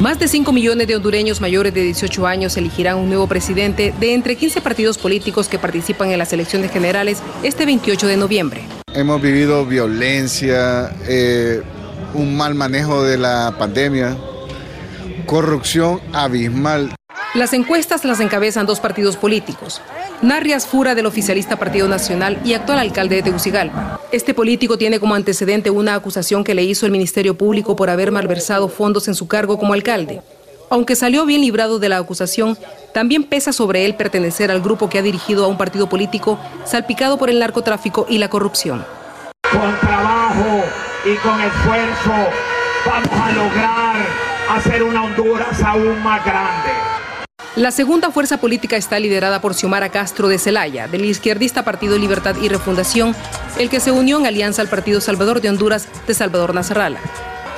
Más 0.00 0.18
de 0.18 0.28
5 0.28 0.52
millones 0.52 0.86
de 0.86 0.96
hondureños 0.96 1.40
mayores 1.40 1.72
de 1.72 1.80
18 1.80 2.26
años 2.26 2.56
elegirán 2.58 2.98
un 2.98 3.08
nuevo 3.08 3.26
presidente 3.26 3.94
de 3.98 4.12
entre 4.12 4.36
15 4.36 4.60
partidos 4.60 4.98
políticos 4.98 5.48
que 5.48 5.58
participan 5.58 6.10
en 6.10 6.18
las 6.18 6.30
elecciones 6.34 6.70
generales 6.72 7.22
este 7.42 7.64
28 7.64 8.08
de 8.08 8.16
noviembre. 8.18 8.60
Hemos 8.92 9.22
vivido 9.22 9.64
violencia, 9.64 10.94
eh, 11.08 11.62
un 12.14 12.36
mal 12.36 12.54
manejo 12.54 13.02
de 13.02 13.18
la 13.18 13.54
pandemia, 13.58 14.16
corrupción 15.26 16.00
abismal. 16.12 16.94
Las 17.34 17.52
encuestas 17.52 18.04
las 18.04 18.20
encabezan 18.20 18.66
dos 18.66 18.80
partidos 18.80 19.16
políticos. 19.16 19.82
Narrias 20.22 20.66
Fura 20.66 20.94
del 20.94 21.06
oficialista 21.06 21.56
Partido 21.56 21.88
Nacional 21.88 22.38
y 22.44 22.54
actual 22.54 22.78
alcalde 22.78 23.16
de 23.16 23.22
Tegucigalpa. 23.22 24.00
Este 24.12 24.32
político 24.32 24.78
tiene 24.78 25.00
como 25.00 25.14
antecedente 25.14 25.70
una 25.70 25.96
acusación 25.96 26.44
que 26.44 26.54
le 26.54 26.62
hizo 26.62 26.86
el 26.86 26.92
Ministerio 26.92 27.36
Público 27.36 27.74
por 27.74 27.90
haber 27.90 28.12
malversado 28.12 28.68
fondos 28.68 29.08
en 29.08 29.14
su 29.14 29.26
cargo 29.26 29.58
como 29.58 29.74
alcalde. 29.74 30.22
Aunque 30.70 30.96
salió 30.96 31.26
bien 31.26 31.40
librado 31.40 31.78
de 31.78 31.88
la 31.88 31.98
acusación, 31.98 32.56
también 32.92 33.24
pesa 33.24 33.52
sobre 33.52 33.84
él 33.84 33.96
pertenecer 33.96 34.50
al 34.50 34.62
grupo 34.62 34.88
que 34.88 34.98
ha 34.98 35.02
dirigido 35.02 35.44
a 35.44 35.48
un 35.48 35.58
partido 35.58 35.88
político 35.88 36.38
salpicado 36.64 37.18
por 37.18 37.28
el 37.28 37.40
narcotráfico 37.40 38.06
y 38.08 38.18
la 38.18 38.30
corrupción. 38.30 38.84
Y 41.06 41.16
con 41.16 41.38
esfuerzo 41.38 42.12
vamos 42.86 43.10
a 43.12 43.32
lograr 43.32 43.96
hacer 44.48 44.82
una 44.82 45.04
Honduras 45.04 45.62
aún 45.62 46.02
más 46.02 46.24
grande. 46.24 46.70
La 47.56 47.70
segunda 47.70 48.10
fuerza 48.10 48.38
política 48.38 48.76
está 48.76 48.98
liderada 48.98 49.42
por 49.42 49.54
Xiomara 49.54 49.90
Castro 49.90 50.28
de 50.28 50.38
Celaya, 50.38 50.88
del 50.88 51.04
izquierdista 51.04 51.62
Partido 51.62 51.98
Libertad 51.98 52.36
y 52.40 52.48
Refundación, 52.48 53.14
el 53.58 53.68
que 53.68 53.80
se 53.80 53.92
unió 53.92 54.18
en 54.18 54.26
alianza 54.26 54.62
al 54.62 54.68
Partido 54.68 55.02
Salvador 55.02 55.42
de 55.42 55.50
Honduras 55.50 55.88
de 56.06 56.14
Salvador 56.14 56.54
Nazarrala. 56.54 57.00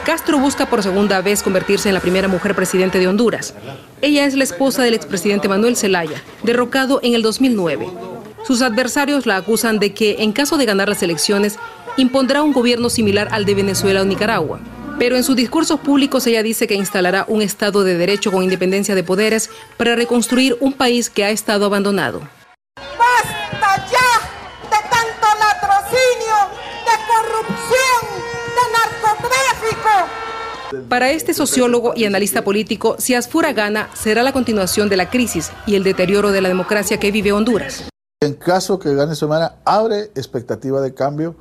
Castro 0.04 0.38
busca 0.38 0.66
por 0.66 0.82
segunda 0.82 1.20
vez 1.20 1.44
convertirse 1.44 1.88
en 1.88 1.94
la 1.94 2.00
primera 2.00 2.26
mujer 2.26 2.56
presidente 2.56 2.98
de 2.98 3.06
Honduras. 3.06 3.54
Ella 4.02 4.24
es 4.24 4.34
la 4.34 4.44
esposa 4.44 4.82
del 4.82 4.94
expresidente 4.94 5.48
Manuel 5.48 5.76
Zelaya, 5.76 6.20
derrocado 6.42 6.98
en 7.04 7.14
el 7.14 7.22
2009. 7.22 7.88
Sus 8.44 8.62
adversarios 8.62 9.24
la 9.24 9.36
acusan 9.36 9.78
de 9.78 9.94
que, 9.94 10.16
en 10.18 10.32
caso 10.32 10.56
de 10.56 10.66
ganar 10.66 10.88
las 10.88 11.02
elecciones, 11.02 11.58
impondrá 11.96 12.42
un 12.42 12.52
gobierno 12.52 12.90
similar 12.90 13.28
al 13.30 13.44
de 13.44 13.54
Venezuela 13.54 14.02
o 14.02 14.04
Nicaragua. 14.04 14.58
Pero 14.98 15.16
en 15.16 15.24
sus 15.24 15.36
discursos 15.36 15.80
públicos 15.80 16.26
ella 16.26 16.42
dice 16.42 16.66
que 16.66 16.74
instalará 16.74 17.26
un 17.28 17.42
Estado 17.42 17.84
de 17.84 17.98
Derecho 17.98 18.32
con 18.32 18.42
independencia 18.42 18.94
de 18.94 19.04
poderes 19.04 19.50
para 19.76 19.94
reconstruir 19.94 20.56
un 20.60 20.72
país 20.72 21.10
que 21.10 21.22
ha 21.24 21.30
estado 21.30 21.66
abandonado. 21.66 22.22
¡Basta 22.76 23.84
ya 23.90 24.20
de 24.70 24.78
tanto 24.88 25.26
latrocinio, 25.38 26.48
de 26.86 26.96
corrupción, 27.06 28.00
de 28.56 28.64
narcotráfico! 28.72 29.92
Para 30.88 31.10
este 31.10 31.34
sociólogo 31.34 31.92
y 31.94 32.06
analista 32.06 32.42
político, 32.42 32.96
si 32.98 33.14
Asfura 33.14 33.52
gana, 33.52 33.90
será 33.92 34.22
la 34.22 34.32
continuación 34.32 34.88
de 34.88 34.96
la 34.96 35.10
crisis 35.10 35.52
y 35.66 35.74
el 35.74 35.84
deterioro 35.84 36.32
de 36.32 36.40
la 36.40 36.48
democracia 36.48 36.98
que 36.98 37.10
vive 37.10 37.32
Honduras. 37.32 37.84
En 38.22 38.32
caso 38.32 38.78
que 38.78 38.94
gane 38.94 39.14
Semana, 39.14 39.56
abre 39.66 40.04
expectativa 40.14 40.80
de 40.80 40.94
cambio 40.94 41.36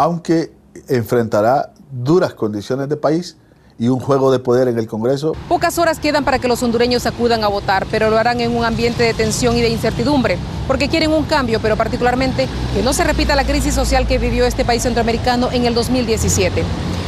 aunque 0.00 0.50
enfrentará 0.88 1.74
duras 1.92 2.32
condiciones 2.32 2.88
de 2.88 2.96
país 2.96 3.36
y 3.78 3.88
un 3.88 4.00
juego 4.00 4.32
de 4.32 4.38
poder 4.38 4.66
en 4.68 4.78
el 4.78 4.86
Congreso. 4.86 5.32
Pocas 5.46 5.78
horas 5.78 5.98
quedan 5.98 6.24
para 6.24 6.38
que 6.38 6.48
los 6.48 6.62
hondureños 6.62 7.04
acudan 7.04 7.44
a 7.44 7.48
votar, 7.48 7.86
pero 7.90 8.08
lo 8.08 8.16
harán 8.16 8.40
en 8.40 8.56
un 8.56 8.64
ambiente 8.64 9.02
de 9.02 9.12
tensión 9.12 9.58
y 9.58 9.60
de 9.60 9.68
incertidumbre, 9.68 10.38
porque 10.66 10.88
quieren 10.88 11.12
un 11.12 11.24
cambio, 11.24 11.60
pero 11.60 11.76
particularmente 11.76 12.48
que 12.74 12.82
no 12.82 12.94
se 12.94 13.04
repita 13.04 13.36
la 13.36 13.44
crisis 13.44 13.74
social 13.74 14.06
que 14.06 14.16
vivió 14.16 14.46
este 14.46 14.64
país 14.64 14.82
centroamericano 14.82 15.52
en 15.52 15.66
el 15.66 15.74
2017. 15.74 16.64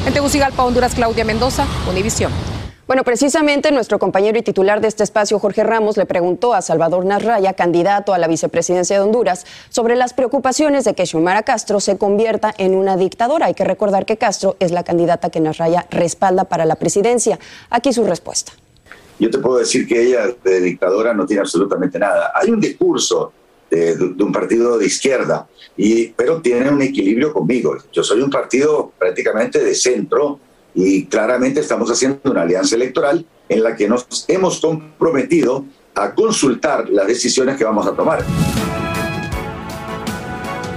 En 0.06 0.12
Tegucigalpa, 0.12 0.62
Honduras, 0.62 0.94
Claudia 0.94 1.24
Mendoza, 1.24 1.64
Univisión. 1.90 2.30
Bueno, 2.88 3.04
precisamente 3.04 3.70
nuestro 3.70 4.00
compañero 4.00 4.38
y 4.38 4.42
titular 4.42 4.80
de 4.80 4.88
este 4.88 5.04
espacio, 5.04 5.38
Jorge 5.38 5.62
Ramos, 5.62 5.96
le 5.96 6.04
preguntó 6.04 6.52
a 6.52 6.62
Salvador 6.62 7.04
Narraya, 7.04 7.52
candidato 7.52 8.12
a 8.12 8.18
la 8.18 8.26
vicepresidencia 8.26 8.96
de 8.96 9.02
Honduras, 9.02 9.46
sobre 9.68 9.94
las 9.94 10.14
preocupaciones 10.14 10.84
de 10.84 10.94
que 10.94 11.06
Xiomara 11.06 11.44
Castro 11.44 11.78
se 11.78 11.96
convierta 11.96 12.52
en 12.58 12.74
una 12.74 12.96
dictadora. 12.96 13.46
Hay 13.46 13.54
que 13.54 13.62
recordar 13.62 14.04
que 14.04 14.16
Castro 14.16 14.56
es 14.58 14.72
la 14.72 14.82
candidata 14.82 15.30
que 15.30 15.38
Narraya 15.38 15.86
respalda 15.90 16.44
para 16.44 16.64
la 16.64 16.74
presidencia. 16.74 17.38
Aquí 17.70 17.92
su 17.92 18.04
respuesta. 18.04 18.52
Yo 19.20 19.30
te 19.30 19.38
puedo 19.38 19.58
decir 19.58 19.86
que 19.86 20.02
ella 20.02 20.34
de 20.42 20.60
dictadora 20.60 21.14
no 21.14 21.24
tiene 21.24 21.42
absolutamente 21.42 22.00
nada. 22.00 22.32
Hay 22.34 22.50
un 22.50 22.60
discurso 22.60 23.32
de, 23.70 23.94
de, 23.94 24.24
un 24.24 24.32
partido 24.32 24.76
de 24.76 24.86
izquierda, 24.86 25.46
y, 25.76 26.08
pero 26.08 26.42
tiene 26.42 26.68
un 26.68 26.82
equilibrio 26.82 27.32
conmigo. 27.32 27.76
Yo 27.92 28.02
soy 28.02 28.20
un 28.22 28.28
partido 28.28 28.92
prácticamente 28.98 29.62
de 29.62 29.72
centro 29.76 30.40
y 30.74 31.06
claramente 31.06 31.60
estamos 31.60 31.90
haciendo 31.90 32.18
una 32.30 32.42
alianza 32.42 32.76
electoral 32.76 33.26
en 33.48 33.62
la 33.62 33.76
que 33.76 33.88
nos 33.88 34.24
hemos 34.28 34.60
comprometido 34.60 35.64
a 35.94 36.14
consultar 36.14 36.88
las 36.88 37.06
decisiones 37.06 37.56
que 37.56 37.64
vamos 37.64 37.86
a 37.86 37.92
tomar. 37.92 38.24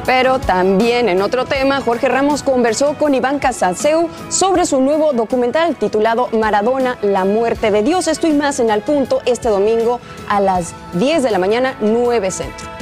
Pero 0.05 0.39
también 0.39 1.09
en 1.09 1.21
otro 1.21 1.45
tema, 1.45 1.81
Jorge 1.81 2.07
Ramos 2.07 2.43
conversó 2.43 2.93
con 2.93 3.15
Iván 3.15 3.39
Casanseu 3.39 4.07
sobre 4.29 4.67
su 4.67 4.79
nuevo 4.79 5.13
documental 5.13 5.75
titulado 5.77 6.29
Maradona, 6.31 6.99
la 7.01 7.25
muerte 7.25 7.71
de 7.71 7.81
Dios. 7.81 8.07
Estoy 8.07 8.33
más 8.33 8.59
en 8.59 8.69
Al 8.69 8.83
Punto 8.83 9.21
este 9.25 9.49
domingo 9.49 9.99
a 10.29 10.39
las 10.39 10.75
10 10.93 11.23
de 11.23 11.31
la 11.31 11.39
mañana, 11.39 11.75
9 11.81 12.29
Centro. 12.29 12.74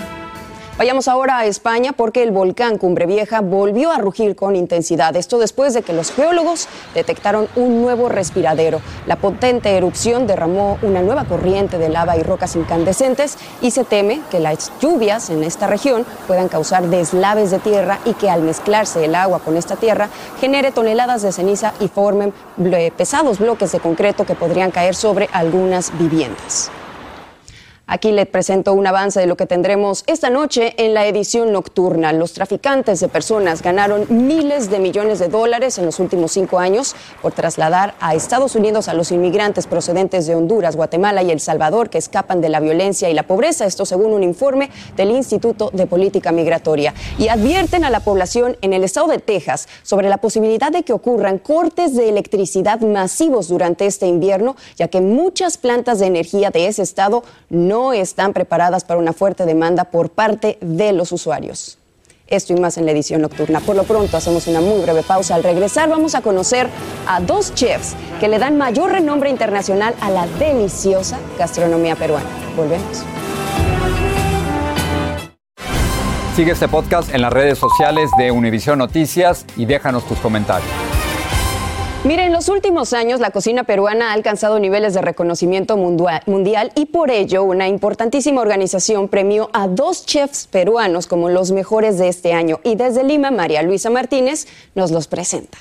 Vayamos 0.76 1.08
ahora 1.08 1.38
a 1.38 1.46
España 1.46 1.92
porque 1.92 2.24
el 2.24 2.32
volcán 2.32 2.80
Cumbre 2.80 3.06
Vieja 3.06 3.42
volvió 3.42 3.92
a 3.92 4.00
rugir 4.00 4.36
con 4.36 4.56
intensidad. 4.56 5.16
Esto 5.16 5.38
después 5.38 5.76
de 5.76 5.84
que 5.84 5.94
los 5.94 6.12
geólogos 6.12 6.68
detectaron 6.96 7.48
un 7.56 7.84
nuevo 7.84 8.10
respiradero. 8.10 8.82
La 9.06 9.18
potente 9.18 9.78
erupción 9.78 10.26
derramó 10.26 10.80
una 10.82 11.04
nueva 11.04 11.26
corriente 11.26 11.78
de 11.78 11.90
lava 11.90 12.18
y 12.18 12.24
rocas 12.24 12.56
incandescentes 12.56 13.38
y 13.62 13.70
se 13.70 13.84
teme 13.84 14.22
que 14.32 14.40
las 14.40 14.72
lluvias 14.82 15.30
en 15.30 15.44
esta 15.44 15.68
región 15.68 16.08
puedan 16.26 16.48
causar 16.48 16.88
deslaves 16.88 17.52
de 17.52 17.60
tierra 17.60 18.00
y 18.04 18.16
que 18.16 18.32
al 18.32 18.42
mezclarse 18.42 19.06
el 19.06 19.14
agua 19.14 19.42
con 19.42 19.58
esta 19.58 19.76
tierra 19.76 20.10
genere 20.40 20.72
toneladas 20.72 21.22
de 21.22 21.32
ceniza 21.32 21.74
y 21.82 21.88
formen 21.88 22.34
pesados 22.98 23.38
bloques 23.38 23.72
de 23.72 23.80
concreto 23.80 24.26
que 24.26 24.34
podrían 24.34 24.72
caer 24.72 24.96
sobre 24.96 25.30
algunas 25.34 25.96
viviendas. 26.00 26.72
Aquí 27.86 28.14
le 28.14 28.26
presento 28.26 28.72
un 28.72 28.88
avance 28.88 29.20
de 29.20 29.26
lo 29.26 29.36
que 29.36 29.46
tendremos 29.46 30.06
esta 30.08 30.30
noche 30.30 30.74
en 30.78 30.94
la 30.94 31.06
edición 31.06 31.52
nocturna. 31.52 32.14
Los 32.14 32.32
traficantes 32.32 33.02
de 33.02 33.10
personas 33.10 33.62
ganaron 33.62 34.06
miles 34.08 34.70
de 34.70 34.80
millones 34.80 35.20
de 35.20 35.28
dólares 35.28 35.78
en 35.78 35.86
los 35.86 36.00
últimos 36.00 36.32
cinco 36.32 36.60
años 36.60 36.96
por 37.22 37.34
trasladar 37.34 37.94
a 38.00 38.16
Estados 38.16 38.56
Unidos 38.56 38.88
a 38.88 38.94
los 38.94 39.12
inmigrantes 39.12 39.68
procedentes 39.68 40.26
de 40.26 40.34
Honduras, 40.34 40.78
Guatemala 40.78 41.24
y 41.24 41.32
El 41.32 41.42
Salvador 41.42 41.90
que 41.90 41.98
escapan 41.98 42.40
de 42.40 42.48
la 42.48 42.62
violencia 42.62 43.10
y 43.10 43.14
la 43.14 43.28
pobreza. 43.28 43.66
Esto 43.66 43.86
según 43.86 44.14
un 44.14 44.24
informe 44.24 44.70
del 44.96 45.12
Instituto 45.12 45.70
de 45.74 45.86
Política 45.86 46.32
Migratoria. 46.32 46.94
Y 47.18 47.28
advierten 47.28 47.84
a 47.84 47.90
la 47.90 48.00
población 48.00 48.56
en 48.62 48.72
el 48.72 48.86
estado 48.86 49.08
de 49.08 49.20
Texas 49.20 49.68
sobre 49.82 50.08
la 50.08 50.20
posibilidad 50.20 50.72
de 50.72 50.84
que 50.84 50.94
ocurran 50.94 51.38
cortes 51.38 51.98
de 51.98 52.08
electricidad 52.08 52.80
masivos 52.80 53.50
durante 53.50 53.88
este 53.88 54.08
invierno, 54.08 54.56
ya 54.78 54.88
que 54.88 55.02
muchas 55.02 55.58
plantas 55.58 56.00
de 56.00 56.06
energía 56.06 56.50
de 56.50 56.68
ese 56.68 56.82
estado 56.82 57.24
no 57.50 57.73
no 57.74 57.92
están 57.92 58.34
preparadas 58.34 58.84
para 58.84 59.00
una 59.00 59.14
fuerte 59.14 59.48
demanda 59.48 59.86
por 59.86 60.12
parte 60.12 60.60
de 60.62 60.94
los 60.94 61.12
usuarios. 61.12 61.80
Esto 62.28 62.54
y 62.54 62.60
más 62.60 62.78
en 62.78 62.86
la 62.86 62.92
edición 62.92 63.22
nocturna. 63.24 63.62
Por 63.62 63.76
lo 63.76 63.84
pronto 63.84 64.16
hacemos 64.16 64.46
una 64.46 64.62
muy 64.62 64.80
breve 64.84 65.02
pausa. 65.02 65.34
Al 65.34 65.42
regresar 65.42 65.90
vamos 65.90 66.14
a 66.14 66.22
conocer 66.22 66.70
a 67.08 67.20
dos 67.20 67.56
chefs 67.56 67.96
que 68.20 68.28
le 68.28 68.38
dan 68.38 68.60
mayor 68.60 68.92
renombre 68.92 69.32
internacional 69.32 69.96
a 70.02 70.12
la 70.12 70.28
deliciosa 70.38 71.18
gastronomía 71.40 71.96
peruana. 71.96 72.30
Volvemos. 72.56 73.04
Sigue 76.36 76.52
este 76.52 76.68
podcast 76.68 77.12
en 77.12 77.24
las 77.24 77.34
redes 77.34 77.58
sociales 77.58 78.12
de 78.20 78.30
Univision 78.30 78.78
Noticias 78.78 79.48
y 79.58 79.66
déjanos 79.66 80.08
tus 80.08 80.20
comentarios. 80.20 80.93
Mire, 82.06 82.26
en 82.26 82.34
los 82.34 82.50
últimos 82.50 82.92
años 82.92 83.22
la 83.22 83.32
cocina 83.32 83.64
peruana 83.64 84.10
ha 84.10 84.14
alcanzado 84.14 84.60
niveles 84.60 84.94
de 84.94 85.02
reconocimiento 85.02 85.78
mundial 85.78 86.74
y 86.76 86.88
por 86.88 87.10
ello 87.10 87.44
una 87.44 87.70
importantísima 87.70 88.42
organización 88.42 89.08
premió 89.08 89.50
a 89.54 89.70
dos 89.70 90.06
chefs 90.06 90.48
peruanos 90.48 91.08
como 91.08 91.30
los 91.30 91.54
mejores 91.54 91.98
de 91.98 92.10
este 92.10 92.34
año 92.34 92.60
y 92.66 92.76
desde 92.76 93.06
Lima 93.06 93.32
María 93.32 93.64
Luisa 93.64 93.90
Martínez 93.90 94.48
nos 94.76 94.92
los 94.92 95.08
presenta. 95.08 95.58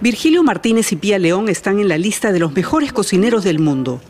Virgilio 0.00 0.42
Martínez 0.42 0.90
y 0.92 0.96
Pía 0.96 1.18
León 1.18 1.50
están 1.50 1.78
en 1.78 1.88
la 1.88 1.98
lista 1.98 2.32
de 2.32 2.38
los 2.38 2.54
mejores 2.54 2.94
cocineros 2.94 3.44
del 3.44 3.58
mundo. 3.58 4.00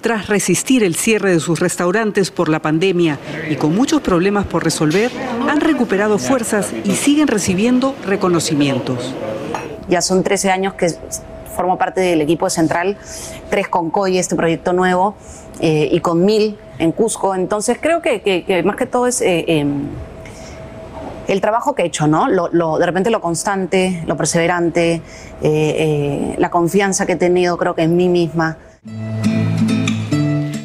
Tras 0.00 0.28
resistir 0.28 0.84
el 0.84 0.94
cierre 0.94 1.32
de 1.32 1.40
sus 1.40 1.58
restaurantes 1.58 2.30
por 2.30 2.48
la 2.48 2.62
pandemia 2.62 3.18
y 3.50 3.56
con 3.56 3.74
muchos 3.74 4.00
problemas 4.00 4.46
por 4.46 4.62
resolver, 4.62 5.10
han 5.48 5.60
recuperado 5.60 6.18
fuerzas 6.18 6.72
y 6.84 6.92
siguen 6.92 7.26
recibiendo 7.26 7.96
reconocimientos. 8.06 9.12
Ya 9.88 10.00
son 10.00 10.22
13 10.22 10.50
años 10.50 10.74
que 10.74 10.88
formo 11.52 11.78
parte 11.78 12.00
del 12.00 12.20
equipo 12.20 12.50
central, 12.50 12.96
tres 13.50 13.68
con 13.68 13.90
COI, 13.90 14.18
este 14.18 14.34
proyecto 14.34 14.72
nuevo, 14.72 15.14
eh, 15.60 15.88
y 15.92 16.00
con 16.00 16.24
Mil 16.24 16.58
en 16.78 16.92
Cusco. 16.92 17.34
Entonces 17.34 17.78
creo 17.80 18.02
que, 18.02 18.62
más 18.64 18.76
que 18.76 18.86
todo 18.86 19.06
es 19.06 19.20
eh, 19.20 19.44
em, 19.46 19.88
el 21.28 21.40
trabajo 21.40 21.74
que 21.74 21.82
he 21.82 21.86
hecho, 21.86 22.06
¿no? 22.06 22.28
Lo, 22.28 22.78
de 22.78 22.86
repente 22.86 23.10
lo 23.10 23.20
constante, 23.20 24.02
lo 24.06 24.16
perseverante, 24.16 25.02
eh, 25.42 26.34
la 26.38 26.50
confianza 26.50 27.06
que 27.06 27.12
he 27.12 27.16
tenido, 27.16 27.56
creo 27.58 27.74
que 27.74 27.82
en 27.82 27.96
mí 27.96 28.08
misma. 28.08 28.56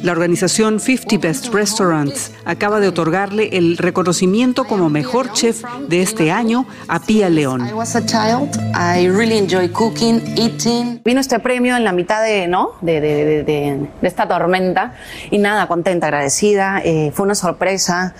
La 0.08 0.12
organización 0.12 0.80
50 0.80 1.18
Best 1.18 1.48
Restaurants 1.52 2.32
acaba 2.46 2.80
de 2.80 2.88
otorgarle 2.88 3.50
el 3.58 3.76
reconocimiento 3.76 4.64
como 4.64 4.88
mejor 4.88 5.34
chef 5.34 5.62
de 5.86 6.00
este 6.00 6.30
año 6.30 6.64
a 6.88 6.98
Pia 6.98 7.28
León. 7.28 7.68
Vino 11.04 11.20
este 11.20 11.38
premio 11.40 11.76
en 11.76 11.84
la 11.84 11.92
mitad 11.92 12.22
de, 12.22 12.48
¿no? 12.48 12.70
de, 12.80 13.86
esta 14.00 14.26
tormenta 14.26 14.94
y 15.30 15.36
nada, 15.36 15.66
contenta, 15.68 16.06
agradecida. 16.06 16.80
Eh, 16.82 17.12
fue 17.12 17.26
una 17.26 17.34
sorpresa. 17.34 18.14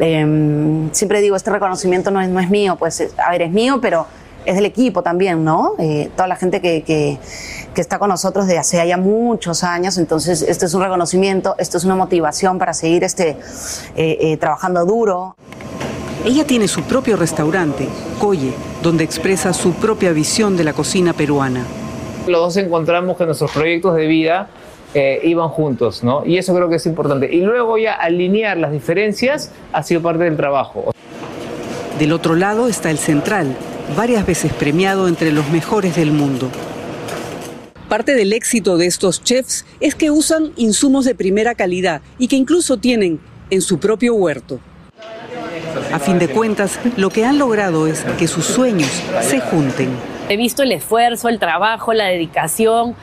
Em, 0.00 0.92
siempre 0.92 1.20
digo, 1.20 1.36
este 1.36 1.52
reconocimiento 1.52 2.10
no 2.10 2.20
es, 2.20 2.28
no 2.28 2.40
es 2.40 2.50
mío, 2.50 2.74
pues 2.76 3.06
a 3.24 3.30
ver, 3.30 3.42
es 3.42 3.52
mío, 3.52 3.78
pero 3.80 4.08
es 4.44 4.54
del 4.54 4.66
equipo 4.66 5.02
también, 5.02 5.44
¿no? 5.44 5.74
Eh, 5.78 6.10
toda 6.16 6.28
la 6.28 6.36
gente 6.36 6.60
que, 6.60 6.82
que, 6.82 7.18
está 7.80 7.98
con 7.98 8.10
nosotros 8.10 8.46
desde 8.46 8.58
hace 8.58 8.86
ya 8.86 8.98
muchos 8.98 9.64
años, 9.64 9.96
entonces 9.96 10.42
esto 10.42 10.66
es 10.66 10.74
un 10.74 10.82
reconocimiento, 10.82 11.54
esto 11.56 11.78
es 11.78 11.84
una 11.84 11.96
motivación 11.96 12.58
para 12.58 12.74
seguir 12.74 13.04
este, 13.04 13.38
eh, 13.96 14.18
eh, 14.20 14.36
trabajando 14.36 14.84
duro. 14.84 15.34
Ella 16.26 16.44
tiene 16.46 16.68
su 16.68 16.82
propio 16.82 17.16
restaurante, 17.16 17.88
Coye, 18.18 18.52
donde 18.82 19.02
expresa 19.02 19.54
su 19.54 19.72
propia 19.72 20.12
visión 20.12 20.58
de 20.58 20.64
la 20.64 20.74
cocina 20.74 21.14
peruana. 21.14 21.64
Los 22.26 22.40
dos 22.42 22.56
encontramos 22.58 23.16
que 23.16 23.24
nuestros 23.24 23.50
proyectos 23.50 23.96
de 23.96 24.06
vida 24.06 24.50
iban 25.22 25.48
juntos, 25.48 26.02
¿no? 26.02 26.26
Y 26.26 26.36
eso 26.36 26.54
creo 26.54 26.68
que 26.68 26.74
es 26.74 26.84
importante. 26.84 27.32
Y 27.32 27.40
luego 27.40 27.78
ya 27.78 27.94
alinear 27.94 28.58
las 28.58 28.72
diferencias 28.72 29.52
ha 29.72 29.82
sido 29.84 30.02
parte 30.02 30.24
del 30.24 30.36
trabajo. 30.36 30.92
Del 31.98 32.12
otro 32.12 32.34
lado 32.34 32.66
está 32.66 32.90
el 32.90 32.98
central, 32.98 33.56
varias 33.96 34.26
veces 34.26 34.52
premiado 34.52 35.08
entre 35.08 35.32
los 35.32 35.48
mejores 35.50 35.96
del 35.96 36.12
mundo. 36.12 36.50
Parte 37.88 38.14
del 38.14 38.32
éxito 38.32 38.76
de 38.76 38.86
estos 38.86 39.22
chefs 39.24 39.64
es 39.80 39.94
que 39.94 40.10
usan 40.10 40.52
insumos 40.56 41.04
de 41.04 41.14
primera 41.14 41.54
calidad 41.54 42.02
y 42.18 42.28
que 42.28 42.36
incluso 42.36 42.76
tienen 42.76 43.20
en 43.50 43.62
su 43.62 43.78
propio 43.78 44.14
huerto. 44.14 44.60
A 45.92 45.98
fin 45.98 46.18
de 46.18 46.28
cuentas, 46.28 46.78
lo 46.96 47.10
que 47.10 47.24
han 47.24 47.38
logrado 47.38 47.86
es 47.86 48.04
que 48.18 48.28
sus 48.28 48.44
sueños 48.44 48.90
se 49.22 49.40
junten. 49.40 49.90
He 50.28 50.36
visto 50.36 50.62
el 50.62 50.70
esfuerzo, 50.70 51.28
el 51.28 51.40
trabajo, 51.40 51.92
la 51.92 52.06
dedicación, 52.06 52.94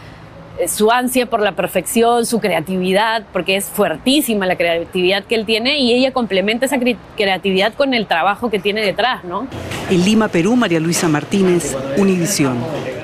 su 0.67 0.91
ansia 0.91 1.27
por 1.27 1.41
la 1.41 1.51
perfección, 1.53 2.25
su 2.25 2.39
creatividad, 2.39 3.23
porque 3.31 3.55
es 3.55 3.65
fuertísima 3.65 4.45
la 4.45 4.55
creatividad 4.55 5.23
que 5.23 5.35
él 5.35 5.45
tiene 5.45 5.79
y 5.79 5.93
ella 5.93 6.11
complementa 6.11 6.65
esa 6.65 6.79
creatividad 7.15 7.73
con 7.73 7.93
el 7.93 8.07
trabajo 8.07 8.49
que 8.49 8.59
tiene 8.59 8.81
detrás, 8.81 9.23
¿no? 9.23 9.47
En 9.89 10.03
Lima, 10.03 10.27
Perú, 10.27 10.55
María 10.55 10.79
Luisa 10.79 11.07
Martínez, 11.07 11.75
Univisión. 11.97 12.57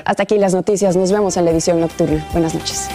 Hasta 0.04 0.24
aquí 0.24 0.36
las 0.38 0.54
noticias, 0.54 0.96
nos 0.96 1.12
vemos 1.12 1.36
en 1.36 1.44
la 1.44 1.50
edición 1.50 1.80
nocturna. 1.80 2.26
Buenas 2.32 2.54
noches. 2.54 2.90